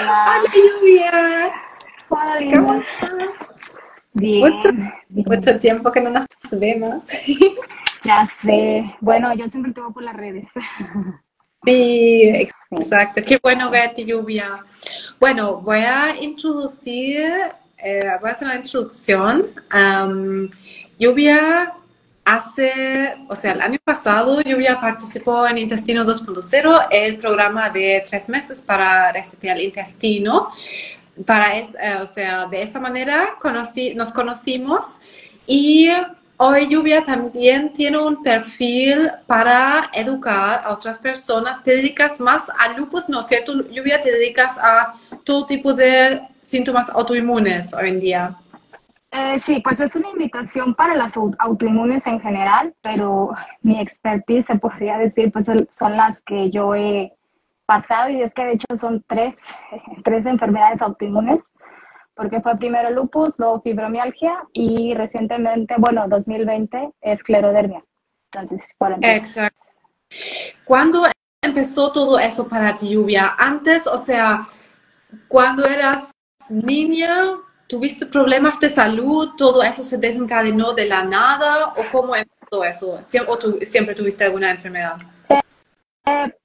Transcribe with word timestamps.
Hola. 0.00 0.40
Hola, 0.40 0.52
Lluvia. 0.54 1.52
Hola, 2.08 2.56
¿Cómo 2.56 2.74
estás? 2.74 3.78
Bien, 4.12 4.92
Mucho, 5.10 5.58
tiempo 5.58 5.90
que 5.90 6.00
no 6.00 6.10
nos 6.10 6.26
vemos. 6.52 7.02
Ya 8.04 8.28
sé. 8.28 8.94
Bueno, 9.00 9.34
yo 9.34 9.48
siempre 9.48 9.72
te 9.72 9.80
veo 9.80 9.92
por 9.92 10.04
las 10.04 10.14
redes. 10.14 10.46
Sí, 11.64 12.30
exacto. 12.70 13.20
Qué 13.26 13.40
bueno 13.42 13.70
verte, 13.70 14.04
Lluvia. 14.04 14.64
Bueno, 15.18 15.60
voy 15.60 15.80
a 15.80 16.14
introducir, 16.20 17.28
eh, 17.76 18.08
voy 18.20 18.30
a 18.30 18.32
hacer 18.32 18.46
una 18.46 18.56
introducción. 18.56 19.46
Lluvia 20.96 21.74
hace, 22.28 23.16
o 23.28 23.34
sea, 23.34 23.52
el 23.52 23.62
año 23.62 23.78
pasado 23.82 24.42
Lluvia 24.42 24.78
participó 24.80 25.46
en 25.46 25.56
Intestino 25.56 26.04
2.0, 26.04 26.88
el 26.90 27.16
programa 27.16 27.70
de 27.70 28.04
tres 28.06 28.28
meses 28.28 28.60
para 28.60 29.10
resetear 29.12 29.56
el 29.56 29.64
intestino. 29.64 30.50
Para 31.24 31.58
eh, 31.58 31.66
o 32.02 32.06
sea, 32.06 32.46
de 32.46 32.62
esa 32.62 32.80
manera 32.80 33.30
conocí, 33.40 33.94
nos 33.94 34.12
conocimos 34.12 34.84
y 35.46 35.90
hoy 36.36 36.68
Lluvia 36.68 37.02
también 37.02 37.72
tiene 37.72 37.96
un 37.96 38.22
perfil 38.22 39.10
para 39.26 39.90
educar 39.94 40.62
a 40.64 40.74
otras 40.74 40.98
personas. 40.98 41.62
Te 41.62 41.70
dedicas 41.70 42.20
más 42.20 42.50
a 42.58 42.76
lupus, 42.76 43.08
¿no 43.08 43.20
es 43.20 43.26
cierto? 43.26 43.54
Lluvia, 43.70 44.02
te 44.02 44.12
dedicas 44.12 44.58
a 44.58 44.94
todo 45.24 45.46
tipo 45.46 45.72
de 45.72 46.20
síntomas 46.42 46.90
autoinmunes 46.90 47.72
hoy 47.72 47.88
en 47.88 48.00
día. 48.00 48.36
Eh, 49.10 49.38
sí, 49.40 49.60
pues 49.60 49.80
es 49.80 49.94
una 49.96 50.10
invitación 50.10 50.74
para 50.74 50.94
las 50.94 51.14
au- 51.14 51.34
autoinmunes 51.38 52.06
en 52.06 52.20
general, 52.20 52.74
pero 52.82 53.30
mi 53.62 53.80
expertise, 53.80 54.46
se 54.46 54.58
podría 54.58 54.98
decir, 54.98 55.32
pues 55.32 55.46
son 55.70 55.96
las 55.96 56.22
que 56.24 56.50
yo 56.50 56.74
he 56.74 57.14
pasado 57.64 58.10
y 58.10 58.20
es 58.22 58.34
que 58.34 58.44
de 58.44 58.52
hecho 58.52 58.76
son 58.76 59.02
tres, 59.06 59.34
tres 60.04 60.26
enfermedades 60.26 60.82
autoinmunes, 60.82 61.42
porque 62.14 62.40
fue 62.42 62.56
primero 62.58 62.90
lupus, 62.90 63.34
luego 63.38 63.62
fibromialgia 63.62 64.42
y 64.52 64.94
recientemente, 64.94 65.74
bueno, 65.78 66.06
2020, 66.08 66.90
esclerodermia. 67.00 67.82
Entonces. 68.30 68.62
Exacto. 69.02 69.58
¿Cuándo 70.64 71.04
empezó 71.42 71.92
todo 71.92 72.18
eso 72.18 72.46
para 72.46 72.76
ti, 72.76 72.90
Lluvia? 72.90 73.34
Antes, 73.38 73.86
o 73.86 73.96
sea, 73.96 74.48
cuando 75.28 75.64
eras 75.64 76.10
niña, 76.50 77.14
¿tuviste 77.68 78.06
problemas 78.06 78.58
de 78.58 78.68
salud? 78.68 79.30
¿Todo 79.36 79.62
eso 79.62 79.82
se 79.82 79.98
desencadenó 79.98 80.72
de 80.72 80.86
la 80.88 81.04
nada? 81.04 81.74
¿O 81.76 81.82
cómo 81.92 82.16
empezó 82.16 82.64
eso? 82.64 82.98
¿Siem- 83.02 83.26
¿O 83.28 83.38
tú 83.38 83.58
siempre 83.62 83.94
tuviste 83.94 84.24
alguna 84.24 84.50
enfermedad? 84.50 84.96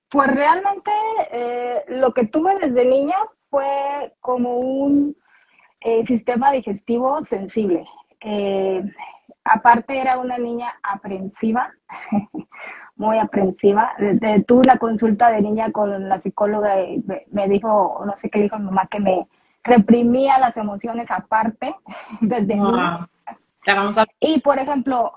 Pues 0.10 0.28
realmente 0.28 0.92
eh, 1.32 1.84
lo 1.88 2.14
que 2.14 2.28
tuve 2.28 2.60
desde 2.60 2.86
niña 2.86 3.16
fue 3.50 4.14
como 4.20 4.60
un 4.60 5.16
eh, 5.82 6.06
sistema 6.06 6.52
digestivo 6.52 7.22
sensible. 7.24 7.86
Eh, 8.22 8.84
aparte 9.44 10.00
era 10.00 10.20
una 10.20 10.38
niña 10.38 10.74
aprensiva, 10.84 11.74
muy 12.96 13.18
aprensiva. 13.18 13.94
Tuve 14.46 14.60
una 14.60 14.78
consulta 14.78 15.32
de 15.32 15.42
niña 15.42 15.72
con 15.72 16.08
la 16.10 16.20
psicóloga 16.20 16.80
y 16.84 17.04
me, 17.32 17.48
dijo, 17.48 18.04
no 18.06 18.16
sé 18.16 18.30
qué 18.30 18.40
dijo 18.42 18.60
mi 18.60 18.66
mamá, 18.66 18.88
que 18.92 19.00
me 19.00 19.28
reprimía 19.64 20.38
las 20.40 20.56
emociones 20.58 21.10
aparte 21.10 21.76
desde 22.22 22.56
vamos 22.56 23.98
a... 23.98 24.06
Y 24.20 24.40
por 24.42 24.60
ejemplo, 24.60 25.14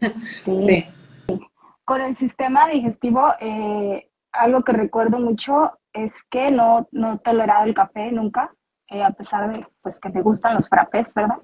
sí, 0.44 0.86
Sí. 1.26 1.40
con 1.84 2.00
el 2.00 2.16
sistema 2.16 2.66
digestivo, 2.68 3.28
eh, 3.40 4.10
algo 4.32 4.62
que 4.62 4.72
recuerdo 4.72 5.20
mucho 5.20 5.78
es 5.92 6.12
que 6.30 6.50
no, 6.50 6.88
no 6.90 7.18
toleraba 7.18 7.64
el 7.64 7.74
café 7.74 8.10
nunca, 8.10 8.52
eh, 8.88 9.02
a 9.02 9.10
pesar 9.10 9.52
de 9.52 9.66
pues, 9.80 10.00
que 10.00 10.08
me 10.08 10.22
gustan 10.22 10.54
los 10.54 10.68
frappés, 10.68 11.14
¿verdad? 11.14 11.38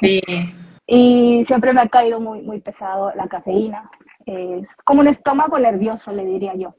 Sí. 0.00 0.22
Y 0.86 1.44
siempre 1.46 1.72
me 1.72 1.80
ha 1.80 1.88
caído 1.88 2.20
muy, 2.20 2.42
muy 2.42 2.60
pesado 2.60 3.10
la 3.14 3.26
cafeína. 3.26 3.90
Es 4.26 4.68
como 4.84 5.00
un 5.00 5.08
estómago 5.08 5.58
nervioso, 5.58 6.12
le 6.12 6.26
diría 6.26 6.54
yo, 6.56 6.74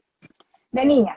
de 0.70 0.84
niña. 0.84 1.16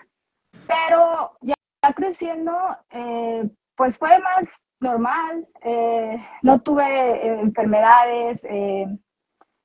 Pero 0.66 1.34
ya, 1.42 1.54
ya 1.84 1.94
creciendo, 1.94 2.52
eh, 2.90 3.48
pues 3.80 3.98
fue 3.98 4.20
más 4.20 4.46
normal. 4.82 5.48
eh, 5.62 6.18
no 6.42 6.60
tuve 6.60 6.84
eh, 6.84 7.40
enfermedades. 7.40 8.44
eh, 8.44 8.86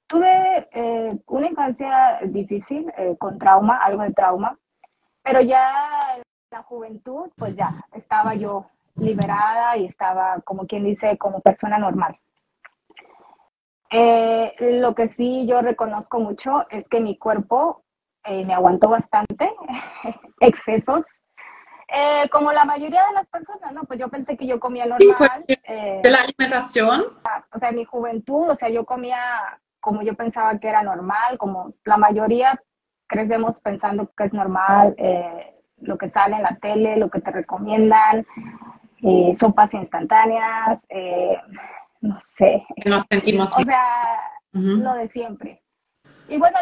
tuve 0.07 0.69
una 1.27 1.49
infancia 1.49 2.21
difícil, 2.25 2.87
con 3.19 3.39
trauma, 3.39 3.79
algo 3.79 4.03
de 4.03 4.13
trauma. 4.13 4.57
Pero 5.25 5.41
ya 5.41 6.15
en 6.17 6.23
la 6.53 6.63
juventud, 6.63 7.29
pues 7.37 7.57
ya 7.57 7.85
estaba 7.93 8.35
yo 8.35 8.67
liberada 8.95 9.77
y 9.77 9.87
estaba, 9.87 10.41
como 10.45 10.67
quien 10.67 10.85
dice, 10.85 11.19
como 11.19 11.41
persona 11.41 11.79
normal. 11.79 12.17
Lo 14.61 14.95
que 14.95 15.09
sí 15.09 15.47
yo 15.49 15.61
reconozco 15.61 16.21
mucho 16.21 16.65
es 16.71 16.89
que 16.89 17.01
mi 17.01 17.19
cuerpo 17.19 17.83
me 18.25 18.55
aguantó 18.55 18.91
bastante 18.91 19.53
excesos, 20.41 21.05
eh, 21.95 22.29
como 22.31 22.53
la 22.53 22.65
mayoría 22.65 23.07
de 23.07 23.15
las 23.15 23.27
personas, 23.29 23.73
¿no? 23.73 23.85
Pues 23.85 24.01
yo 24.01 24.09
pensé 24.09 24.37
que 24.37 24.47
yo 24.47 24.59
comía 24.59 24.87
normal, 24.87 25.45
eh, 25.49 26.01
de 26.03 26.11
la 26.11 26.19
alimentación. 26.21 27.05
o 27.53 27.59
sea, 27.59 27.69
en 27.71 27.77
mi 27.77 27.85
juventud, 27.85 28.51
o 28.51 28.57
sea, 28.57 28.69
yo 28.69 28.85
comía 28.85 29.19
como 29.81 30.03
yo 30.03 30.15
pensaba 30.15 30.59
que 30.59 30.69
era 30.69 30.83
normal, 30.83 31.37
como 31.37 31.75
la 31.85 31.99
mayoría 31.99 32.59
crecemos 33.07 33.61
pensando 33.61 34.11
que 34.17 34.25
es 34.25 34.33
normal, 34.33 34.95
eh, 34.97 35.61
lo 35.77 35.99
que 35.99 36.09
sale 36.09 36.37
en 36.37 36.43
la 36.43 36.57
tele, 36.57 36.97
lo 36.97 37.11
que 37.11 37.21
te 37.21 37.31
recomiendan, 37.31 38.27
eh, 39.03 39.35
sopas 39.37 39.75
instantáneas, 39.75 40.81
eh, 40.89 41.37
no 42.01 42.19
sé, 42.35 42.65
nos 42.87 43.05
sentimos 43.11 43.53
o 43.53 43.63
sea, 43.63 44.21
lo 44.53 44.95
de 44.95 45.09
siempre. 45.09 45.63
Y 46.29 46.39
bueno, 46.39 46.59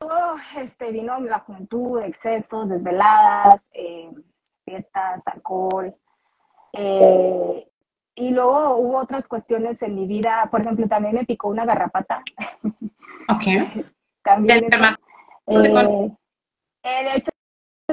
luego 0.00 0.36
este, 0.56 0.92
vino 0.92 1.20
la 1.20 1.40
juventud, 1.40 2.00
excesos, 2.00 2.68
desveladas, 2.68 3.60
eh, 3.72 4.10
fiestas, 4.68 5.22
alcohol. 5.26 5.94
eh, 6.72 7.64
y 8.14 8.30
luego 8.30 8.76
hubo 8.76 8.98
otras 8.98 9.26
cuestiones 9.28 9.80
en 9.82 9.94
mi 9.94 10.06
vida, 10.06 10.48
por 10.50 10.60
ejemplo, 10.60 10.88
también 10.88 11.14
me 11.14 11.24
picó 11.24 11.48
una 11.48 11.64
garrapata. 11.64 12.22
Ok. 13.30 13.44
También 14.22 14.60
¿Te 14.60 14.76
eso, 14.76 14.78
enfermaste 14.78 15.72
con- 15.72 15.86
eh, 15.86 16.16
eh, 16.82 17.04
de 17.04 17.16
hecho, 17.16 17.30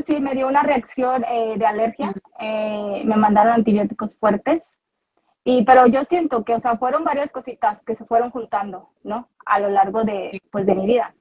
sí, 0.05 0.19
me 0.21 0.33
dio 0.33 0.47
una 0.47 0.63
reacción 0.63 1.25
eh, 1.27 1.55
de 1.57 1.65
alergia. 1.65 2.13
eh, 2.39 3.01
me 3.05 3.17
mandaron 3.17 3.51
antibióticos 3.53 4.15
fuertes. 4.15 4.63
Y, 5.43 5.63
pero 5.65 5.87
yo 5.87 6.05
siento 6.05 6.43
que, 6.45 6.55
o 6.55 6.61
sea, 6.61 6.77
fueron 6.77 7.03
varias 7.03 7.29
cositas 7.31 7.83
que 7.83 7.95
se 7.95 8.05
fueron 8.05 8.31
juntando, 8.31 8.89
¿no? 9.03 9.27
A 9.45 9.59
lo 9.59 9.67
largo 9.69 10.03
de, 10.05 10.41
pues, 10.51 10.65
de 10.65 10.73
mi 10.75 10.85
vida. 10.87 11.13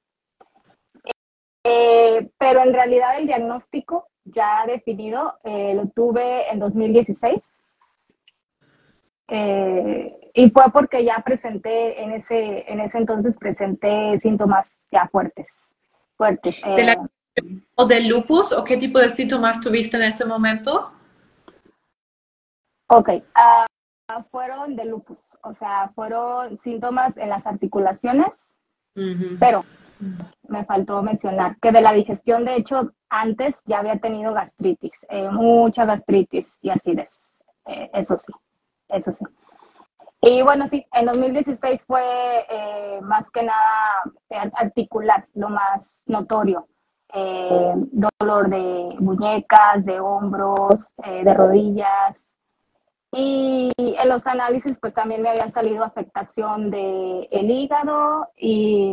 Pero 2.38 2.60
en 2.62 2.72
realidad 2.72 3.18
el 3.18 3.26
diagnóstico 3.26 4.06
ya 4.24 4.64
definido 4.66 5.38
eh, 5.44 5.74
lo 5.74 5.86
tuve 5.88 6.50
en 6.50 6.58
2016. 6.58 7.40
Eh, 9.28 10.30
y 10.34 10.50
fue 10.50 10.64
porque 10.72 11.04
ya 11.04 11.22
presenté, 11.24 12.02
en 12.02 12.12
ese, 12.12 12.70
en 12.70 12.80
ese 12.80 12.98
entonces 12.98 13.36
presenté 13.38 14.18
síntomas 14.20 14.66
ya 14.90 15.08
fuertes. 15.08 15.48
Fuertes. 16.16 16.60
¿De 16.60 16.84
la- 16.84 16.92
eh, 17.36 17.42
¿O 17.74 17.86
del 17.86 18.08
lupus? 18.08 18.52
¿O 18.52 18.62
qué 18.64 18.76
tipo 18.76 18.98
de 18.98 19.08
síntomas 19.08 19.60
tuviste 19.60 19.96
en 19.96 20.04
ese 20.04 20.24
momento? 20.24 20.92
Ok, 22.86 23.10
ah, 23.34 23.66
fueron 24.30 24.76
de 24.76 24.84
lupus, 24.84 25.16
o 25.42 25.54
sea, 25.54 25.90
fueron 25.94 26.58
síntomas 26.58 27.16
en 27.16 27.30
las 27.30 27.44
articulaciones, 27.46 28.26
pero 29.40 29.64
me 30.48 30.64
faltó 30.64 31.02
mencionar 31.02 31.56
que 31.60 31.72
de 31.72 31.80
la 31.80 31.92
digestión, 31.92 32.44
de 32.44 32.56
hecho, 32.56 32.92
antes 33.08 33.56
ya 33.66 33.78
había 33.78 33.98
tenido 33.98 34.32
gastritis, 34.34 34.92
eh, 35.08 35.30
mucha 35.30 35.84
gastritis 35.84 36.46
y 36.62 36.70
acidez, 36.70 37.10
eh, 37.66 37.90
eso 37.94 38.16
sí, 38.16 38.32
eso 38.88 39.12
sí. 39.12 39.24
Y 40.26 40.42
bueno, 40.42 40.68
sí, 40.70 40.84
en 40.92 41.06
2016 41.06 41.84
fue 41.86 42.02
eh, 42.48 43.00
más 43.02 43.30
que 43.30 43.42
nada 43.42 44.02
eh, 44.30 44.50
articular, 44.54 45.26
lo 45.34 45.48
más 45.50 45.84
notorio. 46.06 46.66
Dolor 47.12 48.48
de 48.48 48.96
muñecas, 48.98 49.84
de 49.84 50.00
hombros, 50.00 50.80
de 50.96 51.32
rodillas, 51.32 52.34
y 53.16 53.70
en 53.78 54.08
los 54.08 54.26
análisis, 54.26 54.76
pues 54.80 54.92
también 54.92 55.22
me 55.22 55.28
había 55.28 55.48
salido 55.48 55.84
afectación 55.84 56.68
del 56.72 57.28
el 57.30 57.48
hígado 57.48 58.28
y 58.36 58.90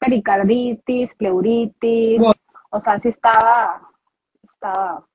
pericarditis, 0.00 1.10
pleuritis. 1.16 2.18
Wow. 2.18 2.32
O 2.70 2.80
sea, 2.80 2.98
sí 2.98 3.08
estaba, 3.08 3.80
estaba. 4.42 5.06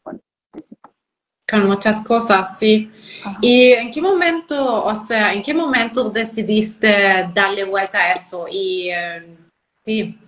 Con 1.50 1.68
muchas 1.68 2.02
cosas, 2.02 2.58
sí. 2.58 2.92
Ajá. 3.24 3.38
¿Y 3.42 3.74
en 3.74 3.92
qué 3.92 4.02
momento, 4.02 4.86
o 4.86 4.96
sea, 4.96 5.34
en 5.34 5.44
qué 5.44 5.54
momento 5.54 6.10
decidiste 6.10 7.30
darle 7.34 7.66
vuelta 7.66 8.00
a 8.00 8.14
eso? 8.14 8.48
Y 8.50 8.90
eh, 8.90 9.38
sí, 9.84 10.20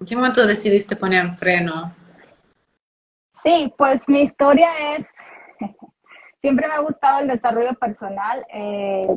¿en 0.00 0.06
qué 0.06 0.16
momento 0.16 0.46
decidiste 0.46 0.96
poner 0.96 1.24
en 1.24 1.36
freno? 1.36 1.94
Sí, 3.42 3.72
pues 3.76 4.08
mi 4.08 4.22
historia 4.22 4.70
es 4.96 5.06
siempre 6.40 6.68
me 6.68 6.74
ha 6.74 6.80
gustado 6.80 7.20
el 7.20 7.28
desarrollo 7.28 7.74
personal, 7.74 8.44
eh, 8.52 9.08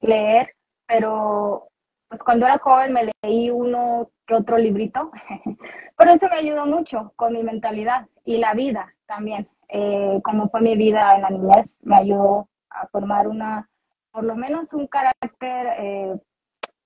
leer, 0.00 0.54
pero 0.86 1.68
pues 2.08 2.20
cuando 2.22 2.46
era 2.46 2.58
joven 2.58 2.92
me 2.92 3.10
leí 3.22 3.50
uno 3.50 4.10
que 4.26 4.34
otro 4.34 4.58
librito, 4.58 5.10
pero 5.96 6.12
eso 6.12 6.28
me 6.28 6.36
ayudó 6.36 6.66
mucho 6.66 7.12
con 7.16 7.32
mi 7.32 7.42
mentalidad 7.42 8.06
y 8.24 8.38
la 8.38 8.54
vida 8.54 8.94
también. 9.06 9.48
Eh, 9.68 10.20
como 10.22 10.48
fue 10.48 10.60
mi 10.60 10.76
vida 10.76 11.16
en 11.16 11.22
la 11.22 11.30
niñez, 11.30 11.76
me 11.82 11.96
ayudó 11.96 12.48
a 12.70 12.86
formar 12.88 13.26
una, 13.26 13.68
por 14.12 14.24
lo 14.24 14.36
menos 14.36 14.72
un 14.72 14.86
carácter 14.86 15.66
eh, 15.78 16.14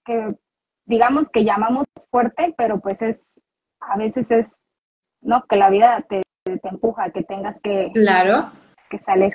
que 0.05 0.29
digamos 0.87 1.29
que 1.33 1.45
llamamos 1.45 1.87
fuerte, 2.11 2.55
pero 2.57 2.81
pues 2.81 3.01
es, 3.03 3.25
a 3.81 3.97
veces 3.97 4.31
es, 4.31 4.47
¿no? 5.21 5.45
Que 5.47 5.57
la 5.57 5.71
vida 5.71 6.05
te, 6.09 6.23
te 6.45 6.69
empuja, 6.69 7.11
que 7.11 7.23
tengas 7.23 7.61
que, 7.61 7.91
claro. 7.93 8.51
que 8.89 8.99
salir. 8.99 9.35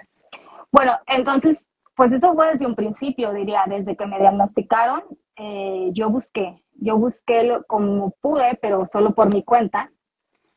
Bueno, 0.72 0.98
entonces, 1.08 1.66
pues 1.96 2.12
eso 2.12 2.34
fue 2.34 2.52
desde 2.52 2.66
un 2.66 2.76
principio, 2.76 3.32
diría, 3.32 3.64
desde 3.68 3.96
que 3.96 4.06
me 4.06 4.20
diagnosticaron, 4.20 5.04
eh, 5.38 5.90
yo 5.94 6.10
busqué, 6.10 6.64
yo 6.74 6.98
busqué 6.98 7.44
lo, 7.44 7.64
como 7.66 8.12
pude, 8.22 8.58
pero 8.62 8.88
solo 8.92 9.14
por 9.14 9.34
mi 9.34 9.44
cuenta, 9.44 9.92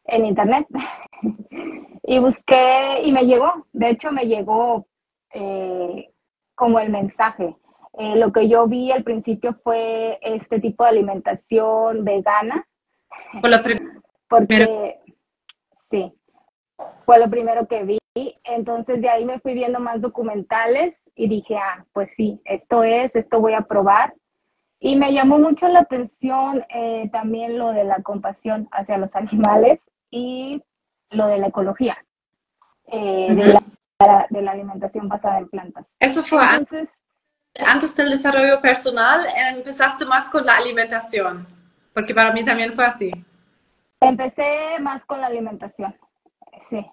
en 0.05 0.27
internet. 0.27 0.67
y 2.03 2.19
busqué 2.19 3.03
y 3.05 3.13
me 3.13 3.27
llegó, 3.27 3.67
de 3.73 3.91
hecho 3.91 4.11
me 4.13 4.27
llegó 4.27 4.87
eh, 5.33 6.11
como 6.55 6.81
el 6.81 6.91
mensaje. 6.91 7.57
Eh, 7.99 8.17
lo 8.17 8.33
que 8.33 8.49
yo 8.49 8.67
vi 8.67 8.93
al 8.93 9.03
principio 9.03 9.55
fue 9.63 10.19
este 10.23 10.61
tipo 10.61 10.85
de 10.85 10.91
alimentación 10.91 12.05
vegana. 12.05 12.67
Por 13.41 13.51
lo 13.51 13.57
porque, 14.29 14.99
sí, 15.91 16.13
fue 17.05 17.19
lo 17.19 17.29
primero 17.29 17.67
que 17.67 17.83
vi. 17.83 17.99
Entonces 18.45 19.01
de 19.01 19.09
ahí 19.09 19.25
me 19.25 19.41
fui 19.41 19.55
viendo 19.55 19.81
más 19.81 20.01
documentales 20.01 20.97
y 21.15 21.29
dije, 21.29 21.57
ah, 21.57 21.85
pues 21.93 22.11
sí, 22.17 22.41
esto 22.45 22.85
es, 22.85 23.15
esto 23.15 23.41
voy 23.41 23.55
a 23.55 23.63
probar. 23.63 24.15
Y 24.81 24.97
me 24.97 25.13
llamó 25.13 25.39
mucho 25.39 25.67
la 25.69 25.81
atención 25.81 26.65
eh, 26.69 27.09
también 27.13 27.59
lo 27.59 27.73
de 27.73 27.85
la 27.85 28.03
compasión 28.03 28.69
hacia 28.71 28.99
los 28.99 29.15
animales 29.15 29.81
y 30.11 30.63
lo 31.11 31.27
de 31.27 31.39
la 31.39 31.49
ecología, 31.49 31.99
eh, 32.87 33.35
de, 33.35 33.53
la, 33.53 34.27
de, 34.31 34.43
la, 34.43 34.53
alimentación 34.53 35.09
basada 35.09 35.39
en 35.39 35.49
plantas. 35.49 35.87
Eso 35.99 36.23
fue 36.23 36.45
antes, 36.45 36.89
antes 37.67 37.97
del 37.97 38.11
desarrollo 38.11 38.61
personal, 38.61 39.27
empezaste 39.53 40.05
más 40.05 40.29
con 40.31 40.47
la 40.47 40.57
alimentación, 40.57 41.47
porque 41.93 42.15
para 42.15 42.33
mí 42.33 42.45
también 42.45 42.73
fue 42.73 42.85
así. 42.85 43.11
Empecé 44.01 44.79
más 44.81 45.05
con 45.05 45.21
la 45.21 45.27
alimentación, 45.27 45.97
sí. 46.71 46.87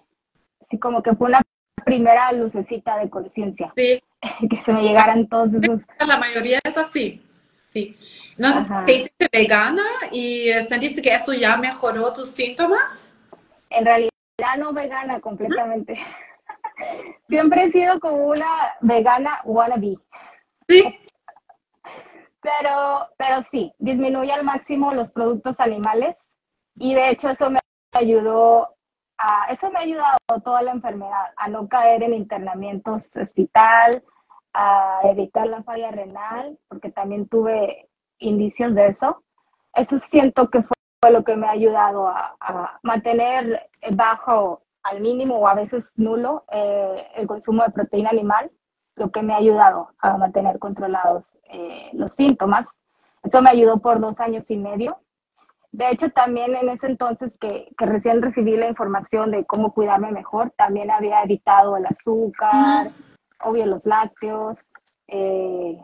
Sí, 0.68 0.78
como 0.78 1.02
que 1.02 1.14
fue 1.14 1.28
una 1.28 1.42
primera 1.84 2.32
lucecita 2.32 2.98
de 2.98 3.08
conciencia. 3.10 3.72
Sí. 3.76 4.02
Que 4.50 4.60
se 4.64 4.72
me 4.72 4.82
llegaran 4.82 5.28
todos 5.28 5.54
esos... 5.54 5.82
La 6.04 6.16
mayoría 6.16 6.58
es 6.64 6.76
así. 6.76 7.22
Sí. 7.76 7.94
¿No 8.38 8.48
te 8.86 8.94
hiciste 8.94 9.28
vegana 9.30 9.82
y 10.10 10.50
sentiste 10.66 11.02
que 11.02 11.14
eso 11.14 11.34
ya 11.34 11.58
mejoró 11.58 12.10
tus 12.14 12.30
síntomas? 12.30 13.06
En 13.68 13.84
realidad 13.84 14.10
no 14.56 14.72
vegana 14.72 15.20
completamente. 15.20 15.94
Siempre 17.28 17.64
he 17.64 17.72
sido 17.72 18.00
como 18.00 18.28
una 18.28 18.46
vegana 18.80 19.42
wannabe. 19.44 19.96
Sí. 20.66 20.98
Pero, 22.40 23.08
pero 23.18 23.42
sí, 23.50 23.74
disminuye 23.78 24.32
al 24.32 24.44
máximo 24.44 24.94
los 24.94 25.10
productos 25.10 25.56
animales 25.58 26.16
y 26.76 26.94
de 26.94 27.10
hecho 27.10 27.28
eso 27.28 27.50
me 27.50 27.58
ayudó 27.92 28.74
a, 29.18 29.48
eso 29.50 29.70
me 29.70 29.80
ha 29.80 29.82
ayudado 29.82 30.16
toda 30.42 30.62
la 30.62 30.72
enfermedad, 30.72 31.26
a 31.36 31.48
no 31.48 31.68
caer 31.68 32.04
en 32.04 32.14
internamientos 32.14 33.02
hospital, 33.14 34.02
a 34.58 35.00
evitar 35.04 35.46
la 35.46 35.62
falla 35.62 35.90
renal, 35.90 36.58
porque 36.68 36.90
también 36.90 37.28
tuve 37.28 37.90
indicios 38.18 38.74
de 38.74 38.86
eso. 38.88 39.22
Eso 39.74 39.98
siento 40.10 40.48
que 40.48 40.62
fue 40.62 41.10
lo 41.10 41.24
que 41.24 41.36
me 41.36 41.46
ha 41.46 41.50
ayudado 41.50 42.08
a, 42.08 42.78
mantener 42.82 43.68
bajo 43.92 44.62
al 44.82 45.00
mínimo 45.00 45.36
o 45.36 45.46
a 45.46 45.54
veces 45.54 45.84
nulo 45.96 46.44
eh, 46.50 47.06
el 47.16 47.26
consumo 47.26 47.64
de 47.64 47.72
proteína 47.72 48.10
animal, 48.10 48.50
lo 48.94 49.10
que 49.10 49.20
me 49.20 49.34
ha 49.34 49.36
ayudado 49.36 49.90
a 49.98 50.16
mantener 50.16 50.58
controlados 50.58 51.24
eh, 51.50 51.90
los 51.92 52.12
síntomas. 52.12 52.66
Eso 53.22 53.42
me 53.42 53.50
ayudó 53.50 53.78
por 53.78 54.00
dos 54.00 54.18
años 54.20 54.50
y 54.50 54.56
medio. 54.56 54.98
De 55.70 55.90
hecho, 55.90 56.08
también 56.08 56.56
en 56.56 56.70
ese 56.70 56.86
entonces 56.86 57.36
que, 57.36 57.68
que 57.76 57.84
recién 57.84 58.22
recibí 58.22 58.56
la 58.56 58.68
información 58.68 59.30
de 59.32 59.44
cómo 59.44 59.74
cuidarme 59.74 60.12
mejor, 60.12 60.50
también 60.56 60.90
había 60.90 61.22
evitado 61.22 61.76
el 61.76 61.84
azúcar, 61.84 62.92
obvio 63.40 63.66
los 63.66 63.84
lácteos, 63.84 64.56
eh, 65.08 65.78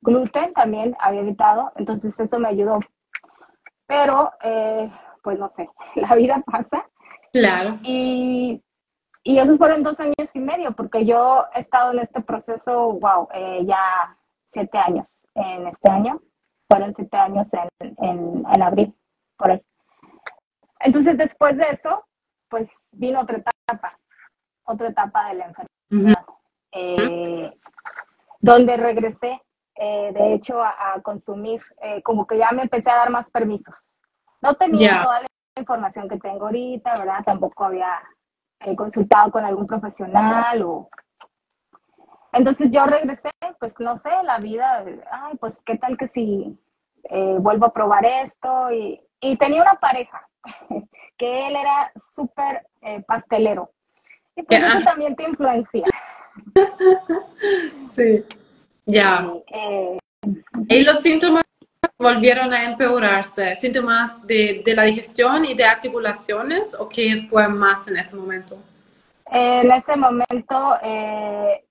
gluten 0.00 0.52
también 0.54 0.96
había 0.98 1.20
evitado, 1.20 1.72
entonces 1.76 2.18
eso 2.18 2.38
me 2.38 2.48
ayudó. 2.48 2.78
Pero, 3.86 4.32
eh, 4.42 4.90
pues 5.22 5.38
no 5.38 5.52
sé, 5.56 5.68
la 5.96 6.14
vida 6.14 6.42
pasa. 6.46 6.86
Claro. 7.32 7.78
Y, 7.82 8.62
y 9.22 9.38
esos 9.38 9.58
fueron 9.58 9.82
dos 9.82 9.98
años 10.00 10.28
y 10.32 10.40
medio, 10.40 10.72
porque 10.72 11.04
yo 11.04 11.44
he 11.54 11.60
estado 11.60 11.92
en 11.92 12.00
este 12.00 12.20
proceso, 12.22 12.92
wow, 12.92 13.28
eh, 13.34 13.64
ya 13.66 14.16
siete 14.52 14.78
años 14.78 15.06
en 15.34 15.66
este 15.66 15.90
año. 15.90 16.20
Fueron 16.68 16.94
siete 16.94 17.16
años 17.16 17.46
en, 17.52 17.94
en, 17.98 18.44
en 18.52 18.62
abril, 18.62 18.94
por 19.36 19.50
ahí. 19.50 19.62
Entonces, 20.78 21.18
después 21.18 21.56
de 21.56 21.64
eso, 21.72 22.04
pues 22.48 22.68
vino 22.92 23.20
otra 23.20 23.38
etapa, 23.38 23.98
otra 24.64 24.88
etapa 24.88 25.28
de 25.28 25.34
la 25.34 25.44
enfermedad 25.46 26.24
eh, 26.72 27.52
donde 28.38 28.76
regresé, 28.76 29.40
eh, 29.74 30.12
de 30.12 30.34
hecho, 30.34 30.62
a, 30.62 31.00
consumir, 31.02 31.62
eh, 31.82 32.02
como 32.02 32.26
que 32.26 32.38
ya 32.38 32.50
me 32.52 32.62
empecé 32.62 32.90
a 32.90 32.96
dar 32.96 33.10
más 33.10 33.30
permisos. 33.30 33.74
No 34.40 34.54
tenía 34.54 35.02
toda 35.02 35.20
la 35.22 35.28
información 35.56 36.08
que 36.08 36.18
tengo 36.18 36.46
ahorita, 36.46 36.98
¿verdad? 36.98 37.24
Tampoco 37.24 37.64
había 37.64 38.00
consultado 38.76 39.30
con 39.30 39.44
algún 39.44 39.66
profesional 39.66 40.62
o... 40.62 40.88
Entonces 42.32 42.70
yo 42.70 42.84
regresé, 42.84 43.30
pues 43.58 43.74
no 43.80 43.98
sé, 43.98 44.10
la 44.22 44.38
vida, 44.38 44.84
ay, 45.10 45.36
pues 45.38 45.60
qué 45.66 45.76
tal 45.76 45.96
que 45.96 46.08
si 46.08 46.58
vuelvo 47.40 47.66
a 47.66 47.72
probar 47.72 48.04
esto 48.04 48.70
y, 48.70 49.00
y 49.20 49.36
tenía 49.36 49.62
una 49.62 49.74
pareja 49.74 50.28
que 51.18 51.48
él 51.48 51.56
era 51.56 51.92
súper 52.12 52.66
pastelero. 53.06 53.70
Y 54.36 54.42
pues 54.42 54.62
eso 54.62 54.84
también 54.84 55.16
te 55.16 55.24
influencia. 55.24 55.84
Sí, 57.94 58.24
ya. 58.86 59.32
Eh, 59.52 59.98
¿Y 60.68 60.84
los 60.84 61.00
síntomas 61.00 61.42
volvieron 61.98 62.52
a 62.52 62.64
empeorarse? 62.64 63.56
¿Síntomas 63.56 64.24
de, 64.26 64.62
de, 64.64 64.74
la 64.74 64.84
digestión 64.84 65.44
y 65.44 65.54
de 65.54 65.64
articulaciones 65.64 66.74
o 66.78 66.88
qué 66.88 67.26
fue 67.28 67.48
más 67.48 67.88
en 67.88 67.96
ese 67.96 68.16
momento? 68.16 68.58
En 69.26 69.70
ese 69.70 69.96
momento 69.96 70.76
eh, 70.82 71.64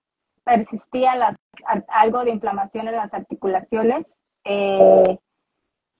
persistía 0.43 1.15
la, 1.15 1.35
algo 1.87 2.23
de 2.23 2.31
inflamación 2.31 2.87
en 2.87 2.95
las 2.95 3.13
articulaciones 3.13 4.05
eh, 4.45 5.17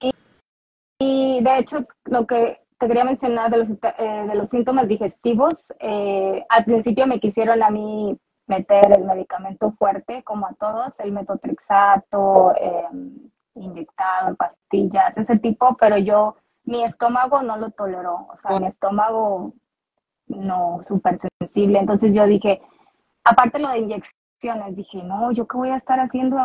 y, 0.00 0.10
y, 0.98 1.40
de 1.42 1.58
hecho 1.58 1.86
lo 2.04 2.26
que 2.26 2.60
te 2.78 2.86
quería 2.86 3.04
mencionar 3.04 3.50
de 3.50 3.58
los, 3.58 3.68
de 3.80 4.34
los 4.34 4.48
síntomas 4.48 4.88
digestivos, 4.88 5.54
al 5.80 6.64
principio 6.64 7.06
me 7.06 7.20
quisieron 7.20 7.62
a 7.62 7.68
mí 7.68 8.16
meter 8.50 8.92
el 8.92 9.04
medicamento 9.04 9.72
fuerte, 9.78 10.24
como 10.24 10.46
a 10.46 10.54
todos, 10.54 10.92
el 10.98 11.12
metotrexato, 11.12 12.52
em, 12.56 13.30
inyectado 13.54 14.28
en 14.28 14.36
pastillas, 14.36 15.16
ese 15.16 15.38
tipo, 15.38 15.76
pero 15.78 15.96
yo, 15.96 16.36
mi 16.64 16.82
estómago 16.82 17.42
no 17.42 17.56
lo 17.56 17.70
toleró, 17.70 18.28
o 18.28 18.36
sea, 18.42 18.58
mi 18.58 18.66
estómago 18.66 19.54
no, 20.26 20.80
súper 20.86 21.18
sensible, 21.38 21.78
entonces 21.78 22.12
yo 22.12 22.26
dije, 22.26 22.60
aparte 23.24 23.60
lo 23.60 23.70
de 23.70 23.78
inyecciones, 23.78 24.76
dije, 24.76 25.02
no, 25.04 25.30
¿yo 25.30 25.46
qué 25.46 25.56
voy 25.56 25.70
a 25.70 25.76
estar 25.76 26.00
haciendo? 26.00 26.36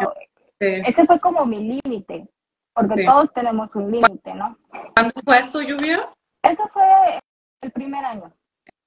Ese 0.60 1.06
fue 1.06 1.20
como 1.20 1.46
mi 1.46 1.60
límite, 1.60 2.28
porque 2.74 3.04
todos 3.04 3.34
tenemos 3.34 3.74
un 3.76 3.92
límite, 3.92 4.34
¿no? 4.36 4.58
¿Cuándo 4.96 5.14
fue 5.24 5.40
eso, 5.40 5.62
Lluvia? 5.62 6.08
Eso 6.44 6.68
fue 6.72 6.86
el 7.62 7.72
primer 7.72 8.06
año. 8.06 8.32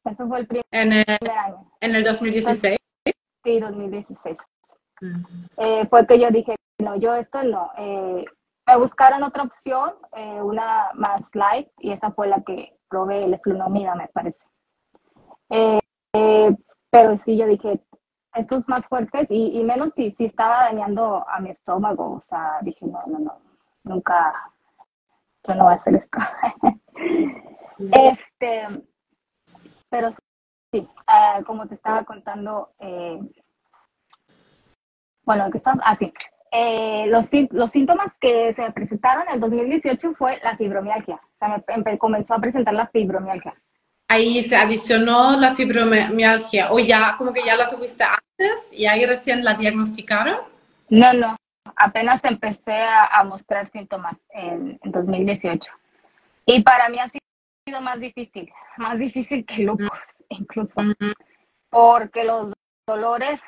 Eso 0.05 0.27
fue 0.29 0.41
el 0.41 0.47
primer, 0.47 0.65
en 0.71 0.93
el, 0.93 1.05
año. 1.31 1.71
¿En 1.81 1.95
el 1.95 2.05
2016? 2.05 2.79
Sí, 3.45 3.61
2016. 3.61 4.37
Eh, 5.57 5.87
fue 5.89 6.07
que 6.07 6.19
yo 6.21 6.31
dije, 6.31 6.57
no, 6.79 6.97
yo 6.97 7.15
esto 7.15 7.43
no. 7.45 7.71
Eh, 7.79 8.25
me 8.67 8.77
buscaron 8.77 9.23
otra 9.23 9.45
opción, 9.45 9.95
eh, 10.17 10.43
una 10.43 10.91
más 10.95 11.29
light, 11.35 11.69
y 11.79 11.93
esa 11.93 12.11
fue 12.11 12.29
la 12.29 12.43
que 12.43 12.77
probé, 12.89 13.27
la 13.29 13.39
flunomida, 13.39 13.95
me 13.95 14.09
parece. 14.09 14.43
pero 16.91 17.19
sí, 17.19 17.37
yo 17.39 17.47
dije, 17.47 17.81
estos 18.35 18.67
más 18.69 18.87
fuertes, 18.87 19.29
y, 19.31 19.63
menos 19.65 19.93
si, 19.95 20.11
si 20.13 20.27
estaba 20.27 20.65
dañando 20.65 21.25
a 21.29 21.41
mi 21.41 21.51
estómago, 21.51 22.17
o 22.17 22.25
sea, 22.29 22.59
dije, 22.63 22.87
no, 22.87 23.03
no, 23.07 23.19
no, 23.19 23.41
nunca, 23.85 24.33
yo 25.47 25.55
no 25.55 25.65
voy 25.65 25.73
a 25.75 25.77
hacer 25.77 25.95
esto. 25.97 26.19
este, 27.79 28.85
pero 29.91 30.13
sí, 30.73 30.81
uh, 30.81 31.45
como 31.45 31.67
te 31.67 31.75
estaba 31.75 32.05
contando, 32.05 32.71
eh, 32.81 33.19
bueno, 35.25 35.51
que 35.51 35.59
estaba, 35.59 35.81
así, 35.85 36.13
ah, 36.17 36.31
eh, 36.51 37.07
los, 37.09 37.29
los 37.51 37.71
síntomas 37.71 38.17
que 38.19 38.53
se 38.55 38.71
presentaron 38.73 39.29
en 39.29 39.35
el 39.35 39.41
2018 39.41 40.15
fue 40.15 40.39
la 40.43 40.57
fibromialgia, 40.57 41.17
o 41.17 41.39
sea, 41.39 41.63
me, 41.77 41.99
comenzó 41.99 42.35
a 42.35 42.41
presentar 42.41 42.75
la 42.75 42.89
fibromialgia. 42.89 43.55
Ahí 44.11 44.41
se 44.43 44.57
adicionó 44.57 45.33
la 45.37 45.55
fibromialgia, 45.55 46.73
o 46.73 46.79
ya, 46.79 47.17
como 47.19 47.33
que 47.33 47.43
ya 47.45 47.57
la 47.57 47.69
tuviste 47.69 48.05
antes 48.05 48.73
y 48.73 48.87
ahí 48.87 49.05
recién 49.05 49.45
la 49.45 49.55
diagnosticaron. 49.55 50.39
No, 50.89 51.13
no, 51.13 51.37
apenas 51.77 52.25
empecé 52.25 52.73
a, 52.73 53.23
mostrar 53.25 53.71
síntomas 53.71 54.17
en, 54.31 54.79
en 54.83 54.93
2018. 54.93 55.71
Y 56.47 56.63
para 56.63 56.89
mí 56.89 56.99
ha 56.99 57.11
sido 57.11 57.83
más 57.83 58.01
difícil, 58.01 58.51
más 58.79 58.99
difícil 58.99 59.45
que 59.45 59.59
lupus, 59.59 59.91
incluso, 60.29 60.81
porque 61.71 62.25
los 62.25 62.53
dolores 62.87 63.41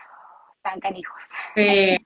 están 0.56 0.80
canijos. 0.80 1.20
Sí. 1.54 1.96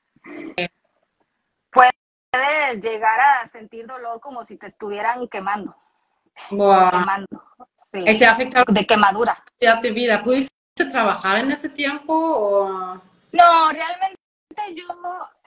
Puedes 1.70 2.82
llegar 2.82 3.20
a 3.20 3.48
sentir 3.48 3.86
dolor 3.86 4.20
como 4.20 4.44
si 4.46 4.56
te 4.56 4.68
estuvieran 4.68 5.28
quemando. 5.28 5.74
Wow. 6.50 6.90
Quemando. 6.90 7.42
Sí. 7.92 8.18
¿Te 8.18 8.26
afectado 8.26 8.64
de 8.72 8.86
quemadura. 8.86 9.42
de 9.60 9.90
vida? 9.92 10.22
¿Pudiste 10.22 10.84
trabajar 10.90 11.38
en 11.38 11.52
ese 11.52 11.68
tiempo 11.68 12.12
o...? 12.14 13.00
No, 13.32 13.70
realmente 13.70 14.20
yo, 14.74 14.86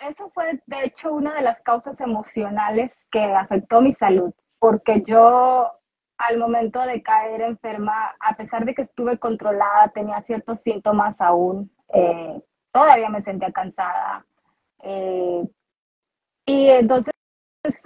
eso 0.02 0.30
fue 0.32 0.62
de 0.66 0.86
hecho 0.86 1.12
una 1.14 1.34
de 1.34 1.42
las 1.42 1.62
causas 1.62 2.00
emocionales 2.02 2.92
que 3.12 3.24
afectó 3.24 3.82
mi 3.82 3.94
salud, 3.94 4.34
porque 4.60 5.04
yo 5.06 5.72
al 6.18 6.38
momento 6.38 6.82
de 6.82 7.02
caer 7.04 7.42
enferma, 7.42 8.16
a 8.20 8.36
pesar 8.36 8.66
de 8.66 8.74
que 8.74 8.84
estuve 8.84 9.18
controlada, 9.20 9.90
tenía 9.90 10.22
ciertos 10.24 10.60
síntomas 10.64 11.16
aún, 11.20 11.72
eh, 11.94 12.42
todavía 12.72 13.10
me 13.10 13.22
sentía 13.22 13.52
cansada. 13.52 14.26
Eh, 14.84 15.44
y 16.46 16.70
entonces 16.70 17.14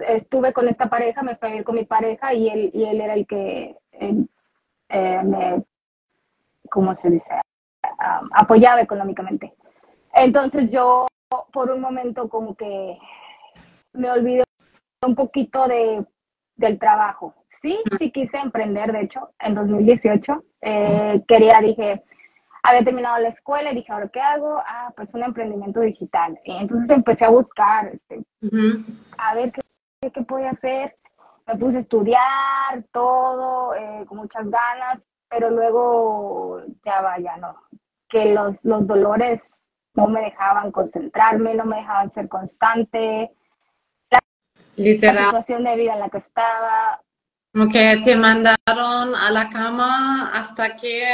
estuve 0.00 0.52
con 0.52 0.68
esta 0.68 0.88
pareja, 0.88 1.22
me 1.22 1.36
fui 1.36 1.62
con 1.64 1.74
mi 1.74 1.84
pareja 1.84 2.32
y 2.32 2.48
él, 2.48 2.70
y 2.72 2.84
él 2.84 3.00
era 3.00 3.14
el 3.14 3.26
que 3.26 3.76
eh, 3.92 5.22
me, 5.24 5.62
¿cómo 6.70 6.94
se 6.94 7.10
dice? 7.10 7.40
apoyaba 8.32 8.80
económicamente. 8.80 9.54
Entonces 10.14 10.70
yo 10.70 11.06
por 11.52 11.70
un 11.70 11.80
momento 11.80 12.28
como 12.28 12.54
que 12.54 12.98
me 13.92 14.10
olvidé 14.10 14.44
un 15.06 15.14
poquito 15.14 15.66
de, 15.66 16.04
del 16.56 16.78
trabajo. 16.78 17.34
Sí, 17.62 17.78
sí 17.98 18.10
quise 18.10 18.38
emprender, 18.38 18.92
de 18.92 19.02
hecho, 19.02 19.30
en 19.38 19.54
2018. 19.54 20.44
Eh, 20.62 21.22
quería, 21.28 21.60
dije, 21.60 22.02
había 22.62 22.84
terminado 22.84 23.18
la 23.18 23.28
escuela 23.28 23.72
y 23.72 23.76
dije, 23.76 23.92
¿ahora 23.92 24.08
qué 24.08 24.20
hago? 24.20 24.58
Ah, 24.66 24.92
pues 24.96 25.12
un 25.14 25.22
emprendimiento 25.22 25.80
digital. 25.80 26.38
Y 26.44 26.56
entonces 26.56 26.90
empecé 26.90 27.24
a 27.24 27.30
buscar, 27.30 27.86
este, 27.88 28.22
a 29.18 29.34
ver 29.34 29.52
qué, 29.52 30.10
qué, 30.10 30.22
podía 30.22 30.50
hacer. 30.50 30.96
Me 31.46 31.56
puse 31.56 31.76
a 31.78 31.80
estudiar 31.80 32.84
todo, 32.92 33.74
eh, 33.74 34.04
con 34.06 34.18
muchas 34.18 34.48
ganas, 34.48 35.04
pero 35.28 35.50
luego 35.50 36.62
ya 36.84 37.00
vaya, 37.00 37.36
no. 37.36 37.56
Que 38.08 38.32
los, 38.32 38.56
los 38.64 38.86
dolores 38.86 39.40
no 39.94 40.06
me 40.06 40.20
dejaban 40.20 40.70
concentrarme, 40.70 41.54
no 41.54 41.64
me 41.64 41.76
dejaban 41.76 42.12
ser 42.12 42.28
constante. 42.28 43.30
La, 44.10 44.20
Literal. 44.76 45.24
situación 45.24 45.64
de 45.64 45.76
vida 45.76 45.94
en 45.94 46.00
la 46.00 46.10
que 46.10 46.18
estaba. 46.18 47.00
Como 47.52 47.68
que 47.68 48.00
te 48.02 48.16
mandaron 48.16 49.14
a 49.14 49.30
la 49.30 49.50
cama 49.50 50.30
hasta 50.32 50.76
que 50.76 51.04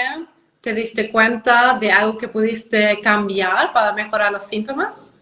te 0.60 0.72
diste 0.72 1.10
cuenta 1.10 1.78
de 1.78 1.90
algo 1.90 2.18
que 2.18 2.28
pudiste 2.28 3.00
cambiar 3.00 3.72
para 3.72 3.92
mejorar 3.92 4.32
los 4.32 4.44
síntomas. 4.44 5.14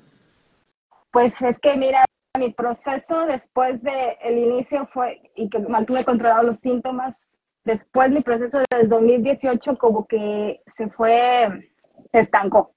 Pues 1.10 1.40
es 1.40 1.58
que 1.58 1.76
mira, 1.76 2.04
mi 2.38 2.52
proceso 2.52 3.26
después 3.26 3.82
del 3.82 4.16
el 4.22 4.38
inicio 4.38 4.86
fue, 4.92 5.30
y 5.34 5.48
que 5.48 5.58
mantuve 5.60 6.04
controlados 6.04 6.44
los 6.44 6.58
síntomas, 6.58 7.16
después 7.64 8.10
mi 8.10 8.20
proceso 8.20 8.58
desde 8.70 8.86
2018 8.86 9.78
como 9.78 10.06
que 10.06 10.60
se 10.76 10.88
fue, 10.90 11.70
se 12.12 12.20
estancó 12.20 12.76